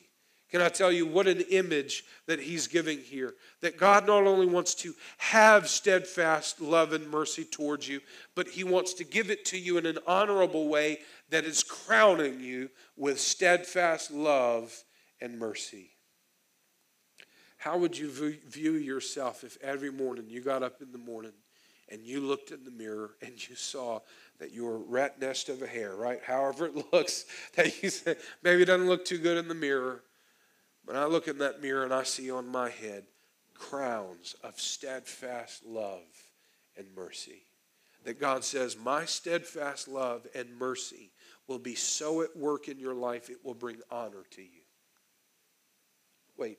Can 0.50 0.62
I 0.62 0.70
tell 0.70 0.90
you 0.90 1.06
what 1.06 1.26
an 1.26 1.42
image 1.50 2.04
that 2.26 2.40
he's 2.40 2.66
giving 2.66 2.98
here? 2.98 3.34
That 3.60 3.76
God 3.76 4.06
not 4.06 4.26
only 4.26 4.46
wants 4.46 4.74
to 4.76 4.94
have 5.18 5.68
steadfast 5.68 6.62
love 6.62 6.94
and 6.94 7.10
mercy 7.10 7.44
towards 7.44 7.86
you, 7.86 8.00
but 8.34 8.48
he 8.48 8.64
wants 8.64 8.94
to 8.94 9.04
give 9.04 9.30
it 9.30 9.44
to 9.46 9.58
you 9.58 9.76
in 9.76 9.84
an 9.84 9.98
honorable 10.06 10.68
way 10.68 11.00
that 11.28 11.44
is 11.44 11.62
crowning 11.62 12.40
you 12.40 12.70
with 12.96 13.20
steadfast 13.20 14.10
love 14.10 14.74
and 15.20 15.38
mercy. 15.38 15.90
How 17.58 17.76
would 17.78 17.96
you 17.96 18.08
view 18.48 18.72
yourself 18.72 19.44
if 19.44 19.58
every 19.62 19.92
morning 19.92 20.24
you 20.28 20.40
got 20.40 20.62
up 20.62 20.80
in 20.80 20.90
the 20.90 20.98
morning 20.98 21.32
and 21.92 22.06
you 22.06 22.20
looked 22.20 22.50
in 22.50 22.64
the 22.64 22.70
mirror 22.70 23.10
and 23.20 23.32
you 23.48 23.54
saw 23.54 24.00
that 24.38 24.52
your 24.52 24.78
rat 24.78 25.20
nest 25.20 25.50
of 25.50 25.60
a 25.60 25.66
hair, 25.66 25.94
right? 25.94 26.20
However 26.24 26.66
it 26.66 26.86
looks, 26.92 27.26
that 27.54 27.82
you 27.82 27.90
say, 27.90 28.16
maybe 28.42 28.62
it 28.62 28.66
doesn't 28.66 28.88
look 28.88 29.04
too 29.04 29.18
good 29.18 29.36
in 29.36 29.46
the 29.46 29.54
mirror. 29.54 30.02
But 30.86 30.96
I 30.96 31.04
look 31.04 31.28
in 31.28 31.38
that 31.38 31.60
mirror 31.60 31.84
and 31.84 31.92
I 31.92 32.02
see 32.02 32.30
on 32.30 32.48
my 32.48 32.70
head 32.70 33.04
crowns 33.54 34.34
of 34.42 34.58
steadfast 34.58 35.64
love 35.64 36.00
and 36.76 36.86
mercy. 36.96 37.44
That 38.04 38.18
God 38.18 38.42
says, 38.42 38.76
My 38.76 39.04
steadfast 39.04 39.86
love 39.86 40.26
and 40.34 40.58
mercy 40.58 41.12
will 41.46 41.60
be 41.60 41.76
so 41.76 42.22
at 42.22 42.36
work 42.36 42.68
in 42.68 42.78
your 42.78 42.94
life, 42.94 43.30
it 43.30 43.44
will 43.44 43.54
bring 43.54 43.76
honor 43.90 44.24
to 44.30 44.42
you. 44.42 44.62
Wait, 46.36 46.58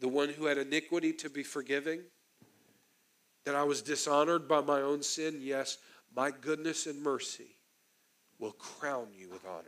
the 0.00 0.08
one 0.08 0.30
who 0.30 0.46
had 0.46 0.58
iniquity 0.58 1.12
to 1.12 1.30
be 1.30 1.42
forgiving? 1.44 2.00
That 3.48 3.56
I 3.56 3.64
was 3.64 3.80
dishonored 3.80 4.46
by 4.46 4.60
my 4.60 4.82
own 4.82 5.02
sin? 5.02 5.38
Yes, 5.40 5.78
my 6.14 6.30
goodness 6.30 6.84
and 6.84 7.02
mercy 7.02 7.56
will 8.38 8.52
crown 8.52 9.06
you 9.18 9.30
with 9.30 9.42
honor. 9.46 9.64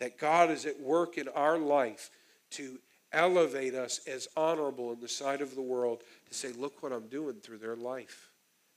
That 0.00 0.18
God 0.18 0.50
is 0.50 0.66
at 0.66 0.80
work 0.80 1.16
in 1.16 1.28
our 1.28 1.56
life 1.56 2.10
to 2.50 2.80
elevate 3.12 3.76
us 3.76 4.00
as 4.08 4.26
honorable 4.36 4.92
in 4.92 4.98
the 4.98 5.06
sight 5.06 5.42
of 5.42 5.54
the 5.54 5.62
world 5.62 6.02
to 6.28 6.34
say, 6.34 6.50
look 6.50 6.82
what 6.82 6.90
I'm 6.90 7.06
doing 7.06 7.34
through 7.34 7.58
their 7.58 7.76
life. 7.76 8.32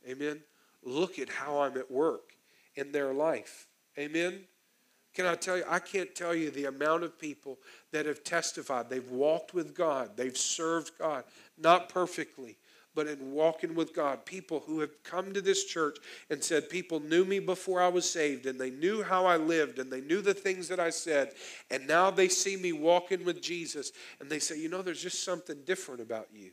Amen. 0.08 0.39
Look 0.84 1.17
at 1.17 1.28
how 1.28 1.62
I'm 1.62 1.78
at 1.78 1.89
work 1.89 2.34
in 2.76 2.91
their 2.91 3.12
life. 3.12 3.65
Amen. 3.98 4.41
Can 5.15 5.26
I 5.26 5.34
tell 5.34 5.58
you, 5.58 5.63
I 5.67 5.80
can't 5.80 6.13
tell 6.13 6.36
you 6.36 6.52
the 6.52 6.65
amount 6.65 7.06
of 7.06 7.17
people 7.17 7.58
that 7.91 8.06
have 8.06 8.24
testified. 8.24 8.88
They've 8.88 9.10
walked 9.10 9.56
with 9.56 9.74
God, 9.74 10.15
they've 10.15 10.38
served 10.38 10.91
God, 11.00 11.24
not 11.58 11.89
perfectly, 11.89 12.56
but 12.98 13.06
in 13.06 13.32
walking 13.32 13.76
with 13.76 13.94
God. 13.94 14.26
People 14.26 14.64
who 14.66 14.80
have 14.80 15.04
come 15.04 15.32
to 15.32 15.40
this 15.40 15.66
church 15.66 16.00
and 16.32 16.44
said, 16.44 16.68
People 16.68 17.00
knew 17.00 17.26
me 17.26 17.38
before 17.38 17.80
I 17.80 17.90
was 17.90 18.10
saved, 18.10 18.48
and 18.48 18.60
they 18.60 18.72
knew 18.72 19.04
how 19.04 19.28
I 19.28 19.38
lived, 19.38 19.78
and 19.78 19.94
they 19.94 20.02
knew 20.02 20.20
the 20.20 20.34
things 20.34 20.68
that 20.70 20.80
I 20.80 20.90
said, 20.90 21.34
and 21.70 21.86
now 21.86 22.10
they 22.10 22.28
see 22.28 22.58
me 22.58 22.72
walking 22.72 23.24
with 23.24 23.40
Jesus, 23.40 23.92
and 24.20 24.32
they 24.32 24.40
say, 24.40 24.60
You 24.60 24.68
know, 24.68 24.82
there's 24.82 25.04
just 25.04 25.24
something 25.24 25.58
different 25.64 26.02
about 26.02 26.30
you. 26.34 26.50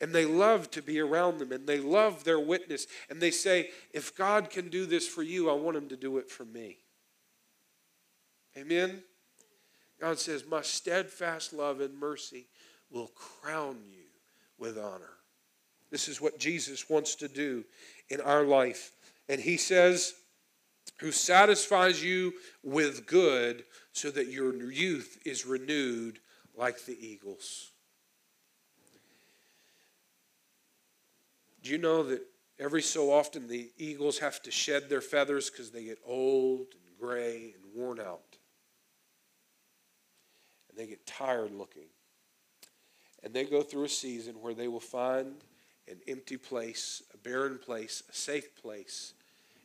And 0.00 0.14
they 0.14 0.24
love 0.24 0.70
to 0.70 0.80
be 0.80 0.98
around 0.98 1.38
them 1.38 1.52
and 1.52 1.66
they 1.66 1.80
love 1.80 2.24
their 2.24 2.38
witness 2.38 2.86
and 3.10 3.20
they 3.20 3.32
say 3.32 3.70
if 3.90 4.14
god 4.14 4.48
can 4.48 4.68
do 4.68 4.86
this 4.86 5.08
for 5.08 5.24
you 5.24 5.50
i 5.50 5.52
want 5.52 5.76
him 5.76 5.88
to 5.88 5.96
do 5.96 6.18
it 6.18 6.30
for 6.30 6.44
me. 6.44 6.76
Amen? 8.56 9.02
God 10.00 10.20
says 10.20 10.44
my 10.46 10.62
steadfast 10.62 11.52
love 11.52 11.80
and 11.80 11.98
mercy 11.98 12.46
will 12.92 13.08
crown 13.08 13.78
you 13.90 14.07
with 14.58 14.78
honor 14.78 15.14
this 15.90 16.08
is 16.08 16.20
what 16.20 16.38
jesus 16.38 16.88
wants 16.88 17.14
to 17.14 17.28
do 17.28 17.64
in 18.10 18.20
our 18.20 18.44
life 18.44 18.92
and 19.28 19.40
he 19.40 19.56
says 19.56 20.14
who 21.00 21.12
satisfies 21.12 22.02
you 22.02 22.32
with 22.64 23.06
good 23.06 23.64
so 23.92 24.10
that 24.10 24.28
your 24.28 24.54
youth 24.70 25.18
is 25.24 25.46
renewed 25.46 26.18
like 26.56 26.84
the 26.84 26.96
eagles 27.00 27.70
Do 31.68 31.74
you 31.74 31.78
know 31.78 32.02
that 32.04 32.22
every 32.58 32.80
so 32.80 33.12
often 33.12 33.46
the 33.46 33.70
eagles 33.76 34.18
have 34.20 34.40
to 34.44 34.50
shed 34.50 34.88
their 34.88 35.02
feathers 35.02 35.50
because 35.50 35.70
they 35.70 35.84
get 35.84 35.98
old 36.06 36.68
and 36.72 36.98
gray 36.98 37.54
and 37.54 37.74
worn 37.74 38.00
out? 38.00 38.38
And 40.70 40.78
they 40.78 40.86
get 40.86 41.06
tired 41.06 41.52
looking. 41.52 41.88
And 43.28 43.36
they 43.36 43.44
go 43.44 43.60
through 43.60 43.84
a 43.84 43.90
season 43.90 44.36
where 44.40 44.54
they 44.54 44.68
will 44.68 44.80
find 44.80 45.34
an 45.86 45.98
empty 46.08 46.38
place, 46.38 47.02
a 47.12 47.18
barren 47.18 47.58
place, 47.58 48.02
a 48.08 48.14
safe 48.14 48.56
place, 48.56 49.12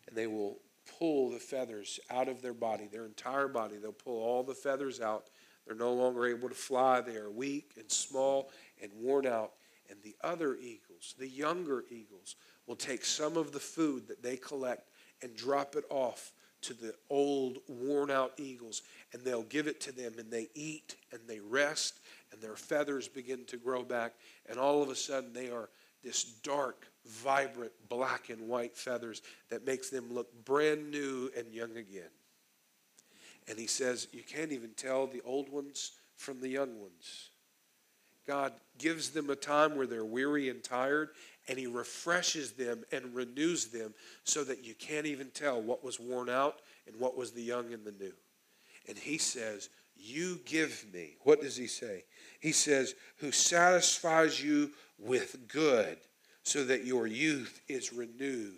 and 0.05 0.17
they 0.17 0.27
will 0.27 0.57
pull 0.99 1.29
the 1.29 1.39
feathers 1.39 1.97
out 2.09 2.27
of 2.27 2.41
their 2.41 2.53
body, 2.53 2.89
their 2.91 3.05
entire 3.05 3.47
body. 3.47 3.77
They'll 3.77 3.93
pull 3.93 4.21
all 4.21 4.43
the 4.43 4.53
feathers 4.53 4.99
out. 4.99 5.27
They're 5.65 5.77
no 5.77 5.93
longer 5.93 6.27
able 6.27 6.49
to 6.49 6.55
fly. 6.55 6.99
They 6.99 7.15
are 7.15 7.31
weak 7.31 7.75
and 7.77 7.89
small 7.89 8.51
and 8.81 8.91
worn 8.99 9.25
out. 9.25 9.53
And 9.89 9.97
the 10.03 10.17
other 10.21 10.57
eagles, 10.57 11.15
the 11.17 11.29
younger 11.29 11.85
eagles, 11.89 12.35
will 12.67 12.75
take 12.75 13.05
some 13.05 13.37
of 13.37 13.53
the 13.53 13.61
food 13.61 14.09
that 14.09 14.21
they 14.21 14.35
collect 14.35 14.89
and 15.21 15.37
drop 15.37 15.77
it 15.77 15.85
off 15.89 16.33
to 16.63 16.73
the 16.73 16.93
old, 17.09 17.59
worn 17.67 18.11
out 18.11 18.33
eagles. 18.37 18.81
And 19.13 19.23
they'll 19.23 19.43
give 19.43 19.67
it 19.67 19.79
to 19.81 19.91
them, 19.91 20.13
and 20.17 20.31
they 20.31 20.49
eat 20.55 20.95
and 21.11 21.21
they 21.27 21.39
rest, 21.39 21.99
and 22.31 22.41
their 22.41 22.55
feathers 22.55 23.07
begin 23.07 23.45
to 23.45 23.57
grow 23.57 23.83
back. 23.83 24.13
And 24.49 24.57
all 24.57 24.81
of 24.81 24.89
a 24.89 24.95
sudden, 24.95 25.33
they 25.33 25.49
are 25.49 25.69
this 26.03 26.23
dark, 26.23 26.87
vibrant 27.05 27.71
black 27.89 28.29
and 28.29 28.47
white 28.47 28.75
feathers 28.75 29.21
that 29.49 29.65
makes 29.65 29.89
them 29.89 30.13
look 30.13 30.27
brand 30.45 30.91
new 30.91 31.29
and 31.37 31.53
young 31.53 31.77
again. 31.77 32.09
And 33.47 33.57
he 33.57 33.67
says, 33.67 34.07
You 34.11 34.23
can't 34.23 34.51
even 34.51 34.71
tell 34.75 35.07
the 35.07 35.21
old 35.23 35.49
ones 35.49 35.91
from 36.15 36.39
the 36.39 36.49
young 36.49 36.79
ones. 36.79 37.29
God 38.25 38.53
gives 38.77 39.09
them 39.09 39.29
a 39.29 39.35
time 39.35 39.75
where 39.75 39.87
they're 39.87 40.05
weary 40.05 40.49
and 40.49 40.63
tired, 40.63 41.09
and 41.47 41.57
He 41.57 41.67
refreshes 41.67 42.53
them 42.53 42.83
and 42.91 43.13
renews 43.13 43.67
them 43.67 43.93
so 44.23 44.43
that 44.43 44.63
you 44.63 44.73
can't 44.75 45.05
even 45.05 45.29
tell 45.31 45.61
what 45.61 45.83
was 45.83 45.99
worn 45.99 46.29
out 46.29 46.61
and 46.87 46.95
what 46.99 47.17
was 47.17 47.31
the 47.31 47.41
young 47.41 47.73
and 47.73 47.85
the 47.85 47.91
new. 47.91 48.13
And 48.87 48.97
He 48.97 49.17
says, 49.17 49.69
You 49.95 50.39
give 50.45 50.85
me. 50.93 51.15
What 51.21 51.41
does 51.41 51.55
He 51.55 51.67
say? 51.67 52.05
He 52.39 52.51
says, 52.51 52.95
Who 53.17 53.31
satisfies 53.31 54.43
you 54.43 54.71
with 54.99 55.47
good 55.47 55.97
so 56.43 56.63
that 56.65 56.85
your 56.85 57.07
youth 57.07 57.61
is 57.67 57.93
renewed 57.93 58.55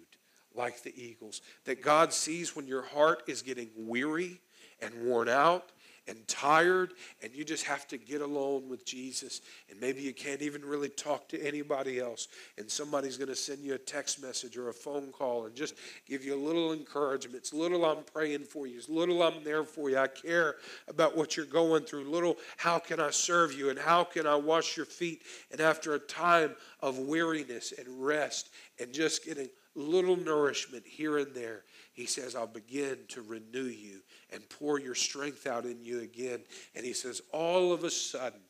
like 0.56 0.84
the 0.84 0.94
eagles. 1.02 1.42
That 1.66 1.82
God 1.82 2.14
sees 2.14 2.56
when 2.56 2.68
your 2.68 2.82
heart 2.82 3.24
is 3.28 3.42
getting 3.42 3.70
weary 3.78 4.40
and 4.82 5.06
worn 5.06 5.30
out 5.30 5.72
and 6.08 6.28
tired, 6.28 6.94
and 7.24 7.34
you 7.34 7.44
just 7.44 7.66
have 7.66 7.88
to 7.88 7.98
get 7.98 8.22
alone 8.22 8.70
with 8.70 8.86
Jesus. 8.86 9.42
And 9.70 9.80
maybe 9.80 10.02
you 10.02 10.14
can't 10.14 10.42
even 10.42 10.64
really 10.64 10.90
talk 10.90 11.28
to 11.30 11.42
anybody 11.42 12.00
else. 12.00 12.28
And 12.58 12.70
somebody's 12.70 13.18
going 13.18 13.30
to 13.30 13.36
send 13.36 13.60
you 13.60 13.74
a 13.74 13.80
text 13.80 14.22
message 14.22 14.58
or 14.58 14.70
a 14.70 14.74
phone 14.74 15.12
call 15.12 15.46
and 15.46 15.56
just 15.56 15.76
give 16.08 16.24
you 16.24 16.36
a 16.36 16.42
little 16.44 16.74
encouragement. 16.74 17.38
It's 17.38 17.54
little 17.54 17.86
I'm 17.86 18.04
praying 18.14 18.44
for 18.44 18.68
you, 18.68 18.78
it's 18.78 18.90
little 18.90 19.24
I'm 19.24 19.44
there 19.44 19.64
for 19.64 19.90
you. 19.90 19.98
I 19.98 20.08
care 20.08 20.56
about 20.88 21.18
what 21.18 21.36
you're 21.36 21.46
going 21.46 21.84
through. 21.84 22.10
Little, 22.10 22.38
how 22.58 22.80
can 22.80 23.00
I 23.00 23.10
serve 23.10 23.54
you? 23.54 23.70
And 23.70 23.80
how 23.80 24.04
can 24.04 24.28
I 24.28 24.36
wash 24.36 24.78
your 24.78 24.86
feet? 24.86 25.24
And 25.52 25.62
after 25.62 25.94
a 25.94 26.00
time 26.00 26.56
of 26.82 27.00
weariness 27.00 27.74
and 27.78 27.88
rest 28.06 28.50
and 28.80 28.94
just 28.94 29.26
getting 29.26 29.50
little 29.76 30.16
nourishment 30.16 30.86
here 30.86 31.18
and 31.18 31.34
there, 31.34 31.64
he 31.96 32.06
says, 32.06 32.36
I'll 32.36 32.46
begin 32.46 32.98
to 33.08 33.22
renew 33.22 33.64
you 33.64 34.02
and 34.32 34.48
pour 34.50 34.80
your 34.80 34.96
strength 34.96 35.48
out 35.48 35.64
in 35.64 35.84
you 35.86 36.02
again. 36.02 36.42
And 36.76 36.86
he 36.86 36.92
says, 36.92 37.22
all 37.32 37.72
of 37.72 37.86
a 37.86 37.90
sudden, 37.90 38.42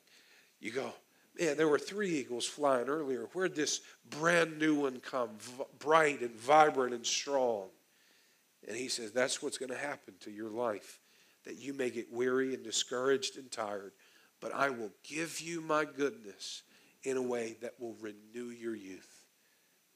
you 0.60 0.72
go, 0.72 0.92
man, 1.40 1.56
there 1.56 1.68
were 1.68 1.78
three 1.78 2.10
eagles 2.10 2.48
flying 2.48 2.88
earlier. 2.88 3.28
Where'd 3.34 3.56
this 3.56 3.82
brand 4.10 4.58
new 4.58 4.74
one 4.74 5.00
come? 5.00 5.30
V- 5.38 5.64
bright 5.78 6.22
and 6.22 6.36
vibrant 6.36 6.96
and 6.96 7.06
strong. 7.06 7.68
And 8.68 8.76
he 8.76 8.88
says, 8.88 9.12
that's 9.12 9.44
what's 9.44 9.60
going 9.60 9.72
to 9.72 9.78
happen 9.78 10.16
to 10.22 10.32
your 10.32 10.50
life, 10.50 11.00
that 11.46 11.58
you 11.58 11.76
may 11.76 11.92
get 11.92 12.12
weary 12.12 12.56
and 12.56 12.64
discouraged 12.64 13.38
and 13.38 13.52
tired. 13.52 13.92
But 14.42 14.56
I 14.56 14.72
will 14.72 14.92
give 15.04 15.40
you 15.40 15.62
my 15.62 15.86
goodness 15.86 16.64
in 17.04 17.16
a 17.16 17.22
way 17.22 17.58
that 17.62 17.80
will 17.80 17.96
renew 18.02 18.50
your 18.50 18.76
youth 18.76 19.15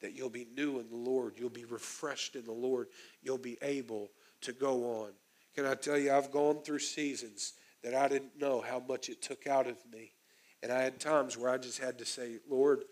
that 0.02 0.16
you'll 0.16 0.30
be 0.30 0.48
new 0.56 0.80
in 0.80 0.90
the 0.90 0.96
Lord. 0.96 1.34
You'll 1.38 1.50
be 1.50 1.66
refreshed 1.66 2.36
in 2.36 2.46
the 2.46 2.52
Lord. 2.52 2.88
You'll 3.22 3.38
be 3.38 3.58
able 3.62 4.10
to 4.42 4.54
go 4.54 5.02
on. 5.02 5.12
Can 5.56 5.66
I 5.66 5.76
tell 5.76 5.98
you, 5.98 6.14
I've 6.14 6.32
gone 6.32 6.62
through 6.64 6.80
seasons 6.80 7.54
that 7.84 7.94
I 7.94 8.08
didn't 8.08 8.40
know 8.40 8.62
how 8.62 8.82
much 8.88 9.10
it 9.10 9.22
took 9.22 9.48
out 9.48 9.68
of 9.68 9.78
me. 9.92 10.12
And 10.62 10.72
I 10.72 10.82
had 10.82 11.00
times 11.00 11.38
where 11.38 11.50
I 11.50 11.58
just 11.58 11.80
had 11.80 11.98
to 12.00 12.06
say, 12.06 12.40
Lord, 12.50 12.84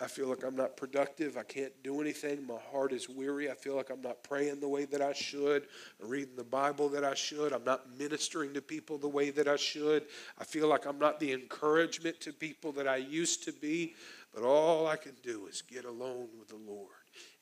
I 0.00 0.06
feel 0.08 0.26
like 0.26 0.42
I'm 0.42 0.56
not 0.56 0.76
productive. 0.76 1.36
I 1.36 1.44
can't 1.44 1.72
do 1.84 2.00
anything. 2.00 2.44
My 2.44 2.58
heart 2.72 2.92
is 2.92 3.08
weary. 3.08 3.48
I 3.48 3.54
feel 3.54 3.76
like 3.76 3.90
I'm 3.90 4.00
not 4.02 4.24
praying 4.24 4.58
the 4.58 4.68
way 4.68 4.84
that 4.86 5.00
I 5.00 5.12
should, 5.12 5.68
or 6.00 6.08
reading 6.08 6.34
the 6.34 6.42
Bible 6.42 6.88
that 6.88 7.04
I 7.04 7.14
should. 7.14 7.52
I'm 7.52 7.62
not 7.62 7.86
ministering 7.96 8.52
to 8.54 8.62
people 8.62 8.98
the 8.98 9.08
way 9.08 9.30
that 9.30 9.46
I 9.46 9.54
should. 9.54 10.06
I 10.38 10.44
feel 10.44 10.66
like 10.66 10.86
I'm 10.86 10.98
not 10.98 11.20
the 11.20 11.32
encouragement 11.32 12.20
to 12.22 12.32
people 12.32 12.72
that 12.72 12.88
I 12.88 12.96
used 12.96 13.44
to 13.44 13.52
be. 13.52 13.94
But 14.34 14.44
all 14.44 14.86
I 14.86 14.96
can 14.96 15.12
do 15.22 15.46
is 15.46 15.62
get 15.62 15.84
alone 15.84 16.28
with 16.38 16.48
the 16.48 16.56
Lord 16.56 16.88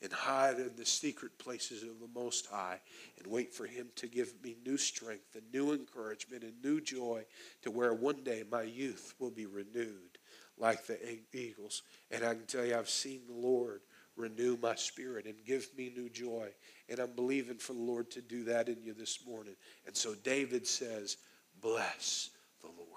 and 0.01 0.11
hide 0.11 0.59
in 0.59 0.71
the 0.75 0.85
secret 0.85 1.37
places 1.37 1.83
of 1.83 1.99
the 2.01 2.19
Most 2.19 2.47
High 2.47 2.79
and 3.17 3.27
wait 3.27 3.53
for 3.53 3.65
Him 3.65 3.87
to 3.95 4.07
give 4.07 4.33
me 4.43 4.57
new 4.65 4.77
strength 4.77 5.35
and 5.35 5.43
new 5.53 5.71
encouragement 5.71 6.43
and 6.43 6.53
new 6.61 6.81
joy 6.81 7.23
to 7.61 7.71
where 7.71 7.93
one 7.93 8.23
day 8.23 8.43
my 8.51 8.63
youth 8.63 9.13
will 9.19 9.29
be 9.29 9.45
renewed 9.45 10.17
like 10.57 10.85
the 10.85 10.97
eagles. 11.33 11.83
And 12.11 12.25
I 12.25 12.33
can 12.33 12.45
tell 12.45 12.65
you, 12.65 12.77
I've 12.77 12.89
seen 12.89 13.21
the 13.25 13.47
Lord 13.47 13.81
renew 14.17 14.57
my 14.61 14.75
spirit 14.75 15.25
and 15.25 15.35
give 15.45 15.69
me 15.77 15.93
new 15.95 16.09
joy. 16.09 16.49
And 16.89 16.99
I'm 16.99 17.15
believing 17.15 17.57
for 17.57 17.71
the 17.71 17.79
Lord 17.79 18.11
to 18.11 18.21
do 18.21 18.43
that 18.45 18.67
in 18.67 18.83
you 18.83 18.93
this 18.93 19.25
morning. 19.25 19.55
And 19.87 19.95
so 19.95 20.13
David 20.13 20.67
says, 20.67 21.17
Bless 21.61 22.31
the 22.61 22.67
Lord. 22.67 22.89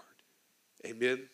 Amen. 0.85 1.28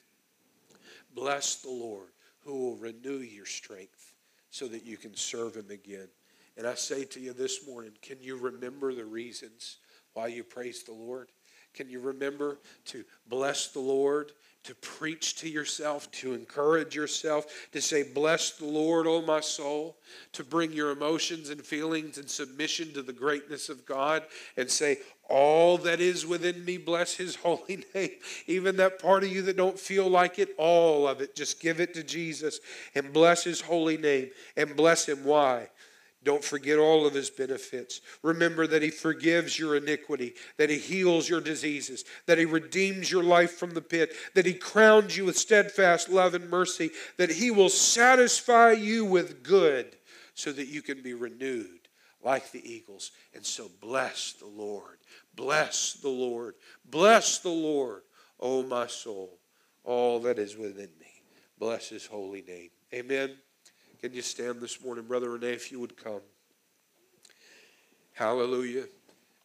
Bless 1.14 1.57
the 1.57 1.70
Lord 1.70 2.09
who 2.44 2.59
will 2.59 2.76
renew 2.76 3.18
your 3.18 3.46
strength 3.46 4.14
so 4.50 4.66
that 4.68 4.85
you 4.85 4.96
can 4.96 5.14
serve 5.14 5.55
him 5.55 5.70
again. 5.70 6.09
And 6.57 6.66
I 6.66 6.74
say 6.74 7.05
to 7.05 7.20
you 7.20 7.33
this 7.33 7.66
morning, 7.66 7.92
can 8.03 8.16
you 8.20 8.37
remember 8.37 8.94
the 8.94 9.05
reasons 9.05 9.79
why 10.14 10.26
you 10.29 10.44
praise 10.44 10.83
the 10.83 10.92
Lord? 10.92 11.31
Can 11.72 11.88
you 11.88 12.00
remember 12.00 12.59
to 12.87 13.05
bless 13.29 13.68
the 13.68 13.81
Lord, 13.81 14.33
to 14.64 14.75
preach 14.77 15.37
to 15.37 15.49
yourself, 15.49 16.11
to 16.12 16.35
encourage 16.35 16.94
yourself, 16.94 17.68
to 17.73 17.81
say, 17.81 18.03
Bless 18.03 18.53
the 18.53 18.66
Lord, 18.66 19.07
O 19.07 19.23
my 19.23 19.40
soul, 19.40 19.96
to 20.33 20.44
bring 20.44 20.73
your 20.73 20.90
emotions 20.90 21.51
and 21.51 21.64
feelings 21.64 22.18
in 22.18 22.29
submission 22.29 22.92
to 22.92 23.03
the 23.03 23.12
greatness 23.12 23.68
of 23.68 23.87
God 23.87 24.25
and 24.57 24.70
say, 24.70 24.99
all 25.31 25.79
that 25.79 26.01
is 26.01 26.27
within 26.27 26.64
me, 26.64 26.77
bless 26.77 27.14
his 27.14 27.37
holy 27.44 27.85
name. 27.94 28.11
Even 28.46 28.77
that 28.77 29.01
part 29.01 29.23
of 29.23 29.31
you 29.31 29.42
that 29.42 29.57
don't 29.57 29.79
feel 29.79 30.09
like 30.09 30.38
it, 30.38 30.51
all 30.59 31.09
of 31.09 31.20
it, 31.20 31.35
just 31.35 31.61
give 31.61 31.81
it 31.81 31.94
to 31.94 32.03
Jesus 32.03 32.61
and 32.94 33.12
bless 33.12 33.44
his 33.44 33.61
holy 33.61 33.96
name 33.96 34.31
and 34.57 34.77
bless 34.77 35.09
him. 35.09 35.25
Why? 35.25 35.68
Don't 36.22 36.44
forget 36.44 36.78
all 36.78 37.06
of 37.06 37.14
his 37.14 37.30
benefits. 37.30 38.02
Remember 38.22 38.66
that 38.66 38.83
he 38.83 38.90
forgives 38.90 39.59
your 39.59 39.76
iniquity, 39.76 40.35
that 40.59 40.68
he 40.68 40.78
heals 40.78 41.28
your 41.28 41.40
diseases, 41.40 42.04
that 42.26 42.37
he 42.37 42.44
redeems 42.44 43.11
your 43.11 43.22
life 43.22 43.52
from 43.52 43.72
the 43.72 43.80
pit, 43.80 44.12
that 44.35 44.44
he 44.44 44.52
crowns 44.52 45.16
you 45.16 45.24
with 45.24 45.38
steadfast 45.38 46.11
love 46.11 46.35
and 46.35 46.50
mercy, 46.50 46.90
that 47.16 47.30
he 47.30 47.50
will 47.50 47.70
satisfy 47.70 48.72
you 48.72 49.04
with 49.04 49.42
good 49.42 49.96
so 50.35 50.52
that 50.52 50.68
you 50.68 50.83
can 50.83 51.02
be 51.02 51.14
renewed 51.14 51.88
like 52.22 52.50
the 52.50 52.70
eagles. 52.70 53.12
And 53.35 53.44
so 53.44 53.70
bless 53.80 54.35
the 54.35 54.46
Lord. 54.46 54.98
Bless 55.35 55.94
the 55.94 56.11
Lord. 56.11 56.54
Bless 56.85 57.38
the 57.38 57.48
Lord, 57.48 58.02
O 58.38 58.62
my 58.62 58.87
soul, 58.87 59.38
all 59.85 60.20
that 60.20 60.38
is 60.38 60.56
within 60.56 60.90
me. 61.00 61.22
Bless 61.59 61.88
his 61.88 62.04
holy 62.04 62.42
name. 62.42 62.70
Amen. 62.92 63.37
Can 64.00 64.14
you 64.14 64.22
stand 64.22 64.62
this 64.62 64.82
morning, 64.82 65.04
Brother 65.04 65.30
Renee, 65.30 65.52
if 65.52 65.70
you 65.70 65.78
would 65.78 65.94
come? 65.94 66.22
Hallelujah. 68.14 68.84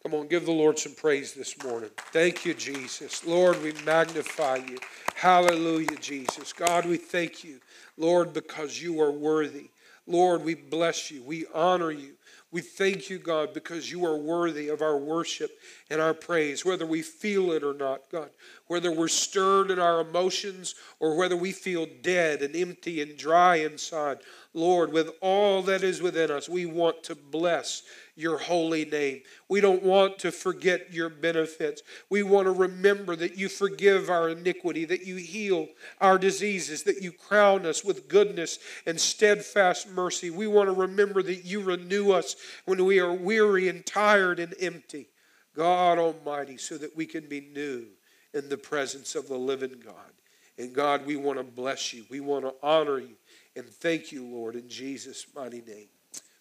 Come 0.02 0.14
on, 0.14 0.28
give 0.28 0.46
the 0.46 0.52
Lord 0.54 0.80
some 0.80 0.94
praise 0.94 1.34
this 1.34 1.62
morning. 1.62 1.90
Thank 2.14 2.46
you, 2.46 2.54
Jesus. 2.54 3.26
Lord, 3.26 3.62
we 3.62 3.74
magnify 3.86 4.58
you. 4.58 4.78
Hallelujah, 5.14 5.98
Jesus. 6.00 6.54
God, 6.54 6.86
we 6.86 6.96
thank 6.96 7.44
you, 7.44 7.60
Lord, 7.98 8.32
because 8.32 8.82
you 8.82 9.02
are 9.02 9.12
worthy. 9.12 9.72
Lord, 10.08 10.44
we 10.44 10.54
bless 10.54 11.10
you. 11.10 11.24
We 11.24 11.46
honor 11.54 11.92
you. 11.92 12.14
We 12.52 12.62
thank 12.62 13.10
you, 13.10 13.18
God, 13.20 13.54
because 13.54 13.92
you 13.92 14.06
are 14.06 14.16
worthy 14.16 14.70
of 14.70 14.82
our 14.82 14.98
worship 14.98 15.52
and 15.90 16.00
our 16.00 16.14
praise, 16.14 16.64
whether 16.64 16.86
we 16.86 17.02
feel 17.02 17.52
it 17.52 17.64
or 17.64 17.74
not, 17.74 18.04
God. 18.12 18.30
Whether 18.68 18.92
we're 18.92 19.10
stirred 19.10 19.72
in 19.72 19.80
our 19.80 20.00
emotions 20.00 20.76
or 21.00 21.18
whether 21.18 21.36
we 21.36 21.52
feel 21.52 21.88
dead 22.02 22.42
and 22.42 22.56
empty 22.56 23.02
and 23.02 23.18
dry 23.18 23.58
inside. 23.58 24.20
Lord, 24.54 24.94
with 24.94 25.10
all 25.22 25.64
that 25.64 25.84
is 25.84 26.02
within 26.02 26.32
us, 26.32 26.48
we 26.48 26.66
want 26.66 27.04
to 27.04 27.16
bless 27.16 27.84
your 28.16 28.38
holy 28.38 28.86
name. 28.86 29.22
We 29.50 29.62
don't 29.62 29.84
want 29.84 30.20
to 30.20 30.32
forget 30.32 30.94
your 30.94 31.10
benefits. 31.10 31.82
We 32.10 32.24
want 32.24 32.46
to 32.46 32.52
remember 32.52 33.16
that 33.18 33.38
you 33.38 33.50
forgive 33.50 34.10
our 34.10 34.30
iniquity, 34.30 34.86
that 34.86 35.06
you 35.06 35.18
heal 35.18 35.68
our 36.00 36.18
diseases, 36.18 36.84
that 36.84 37.02
you 37.02 37.12
crown 37.12 37.66
us 37.66 37.84
with 37.84 38.08
goodness 38.08 38.60
and 38.86 39.00
steadfast 39.00 39.90
mercy. 39.90 40.30
We 40.30 40.48
want 40.48 40.70
to 40.70 40.74
remember 40.74 41.22
that 41.24 41.46
you 41.46 41.62
renew 41.62 42.12
us 42.12 42.36
when 42.66 42.86
we 42.86 43.00
are 43.00 43.14
weary 43.14 43.68
and 43.68 43.86
tired 43.86 44.40
and 44.40 44.54
empty. 44.60 45.10
God 45.56 45.98
Almighty, 45.98 46.58
so 46.58 46.78
that 46.78 46.96
we 46.96 47.06
can 47.06 47.28
be 47.28 47.40
new 47.40 47.86
in 48.34 48.50
the 48.50 48.58
presence 48.58 49.16
of 49.16 49.28
the 49.28 49.38
living 49.38 49.82
God. 49.84 50.12
And 50.58 50.74
God, 50.74 51.06
we 51.06 51.16
want 51.16 51.38
to 51.38 51.44
bless 51.44 51.94
you. 51.94 52.06
We 52.10 52.20
want 52.20 52.46
to 52.46 52.54
honor 52.62 53.00
you. 53.00 53.16
And 53.56 53.66
thank 53.66 54.12
you, 54.12 54.26
Lord, 54.26 54.56
in 54.56 54.68
Jesus' 54.68 55.26
mighty 55.34 55.62
name. 55.62 55.88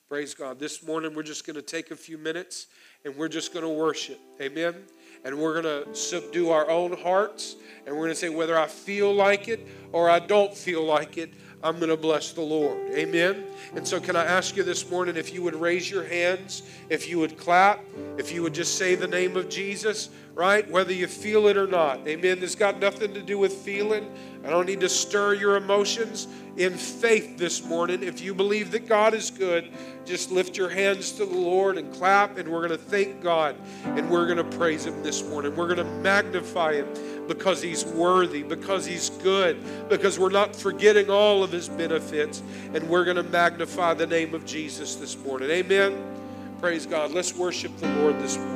Praise 0.06 0.34
God. 0.34 0.58
This 0.58 0.86
morning, 0.86 1.14
we're 1.14 1.22
just 1.22 1.46
going 1.46 1.56
to 1.56 1.62
take 1.62 1.90
a 1.90 1.96
few 1.96 2.18
minutes 2.18 2.66
and 3.06 3.16
we're 3.16 3.28
just 3.28 3.54
going 3.54 3.64
to 3.64 3.70
worship. 3.70 4.20
Amen. 4.38 4.74
And 5.24 5.38
we're 5.38 5.62
going 5.62 5.84
to 5.86 5.96
subdue 5.96 6.50
our 6.50 6.68
own 6.68 6.92
hearts. 6.92 7.56
And 7.86 7.94
we're 7.94 8.02
going 8.02 8.10
to 8.10 8.14
say, 8.14 8.28
whether 8.28 8.58
I 8.58 8.66
feel 8.66 9.14
like 9.14 9.48
it 9.48 9.66
or 9.92 10.10
I 10.10 10.18
don't 10.18 10.54
feel 10.54 10.84
like 10.84 11.16
it, 11.16 11.32
I'm 11.62 11.76
going 11.78 11.88
to 11.88 11.96
bless 11.96 12.32
the 12.32 12.42
Lord. 12.42 12.90
Amen. 12.90 13.44
And 13.74 13.88
so, 13.88 13.98
can 13.98 14.14
I 14.14 14.24
ask 14.24 14.54
you 14.54 14.62
this 14.62 14.90
morning 14.90 15.16
if 15.16 15.32
you 15.32 15.42
would 15.42 15.54
raise 15.54 15.90
your 15.90 16.04
hands, 16.04 16.64
if 16.90 17.08
you 17.08 17.18
would 17.20 17.38
clap, 17.38 17.82
if 18.18 18.30
you 18.30 18.42
would 18.42 18.52
just 18.52 18.76
say 18.76 18.94
the 18.96 19.08
name 19.08 19.38
of 19.38 19.48
Jesus, 19.48 20.10
right? 20.34 20.70
Whether 20.70 20.92
you 20.92 21.06
feel 21.06 21.46
it 21.46 21.56
or 21.56 21.66
not. 21.66 22.06
Amen. 22.06 22.40
This 22.40 22.54
got 22.54 22.78
nothing 22.78 23.14
to 23.14 23.22
do 23.22 23.38
with 23.38 23.54
feeling. 23.54 24.14
I 24.44 24.50
don't 24.50 24.66
need 24.66 24.80
to 24.80 24.88
stir 24.88 25.34
your 25.34 25.56
emotions. 25.56 26.28
In 26.56 26.74
faith 26.74 27.36
this 27.36 27.64
morning, 27.64 28.04
if 28.04 28.20
you 28.20 28.32
believe 28.32 28.70
that 28.70 28.86
God 28.86 29.12
is 29.12 29.28
good, 29.28 29.72
just 30.04 30.30
lift 30.30 30.56
your 30.56 30.68
hands 30.68 31.10
to 31.12 31.26
the 31.26 31.34
Lord 31.34 31.78
and 31.78 31.92
clap, 31.92 32.38
and 32.38 32.48
we're 32.48 32.64
going 32.64 32.78
to 32.78 32.84
thank 32.84 33.20
God 33.22 33.56
and 33.84 34.08
we're 34.08 34.26
going 34.26 34.38
to 34.38 34.56
praise 34.56 34.86
Him 34.86 35.02
this 35.02 35.24
morning. 35.24 35.56
We're 35.56 35.74
going 35.74 35.84
to 35.84 35.92
magnify 36.02 36.74
Him 36.74 37.26
because 37.26 37.60
He's 37.60 37.84
worthy, 37.84 38.44
because 38.44 38.86
He's 38.86 39.10
good, 39.10 39.88
because 39.88 40.16
we're 40.16 40.30
not 40.30 40.54
forgetting 40.54 41.10
all 41.10 41.42
of 41.42 41.50
His 41.50 41.68
benefits, 41.68 42.40
and 42.72 42.88
we're 42.88 43.04
going 43.04 43.16
to 43.16 43.24
magnify 43.24 43.94
the 43.94 44.06
name 44.06 44.32
of 44.32 44.46
Jesus 44.46 44.94
this 44.94 45.18
morning. 45.18 45.50
Amen. 45.50 46.00
Praise 46.60 46.86
God. 46.86 47.10
Let's 47.10 47.34
worship 47.34 47.76
the 47.78 47.88
Lord 47.96 48.20
this 48.20 48.36
morning. 48.36 48.54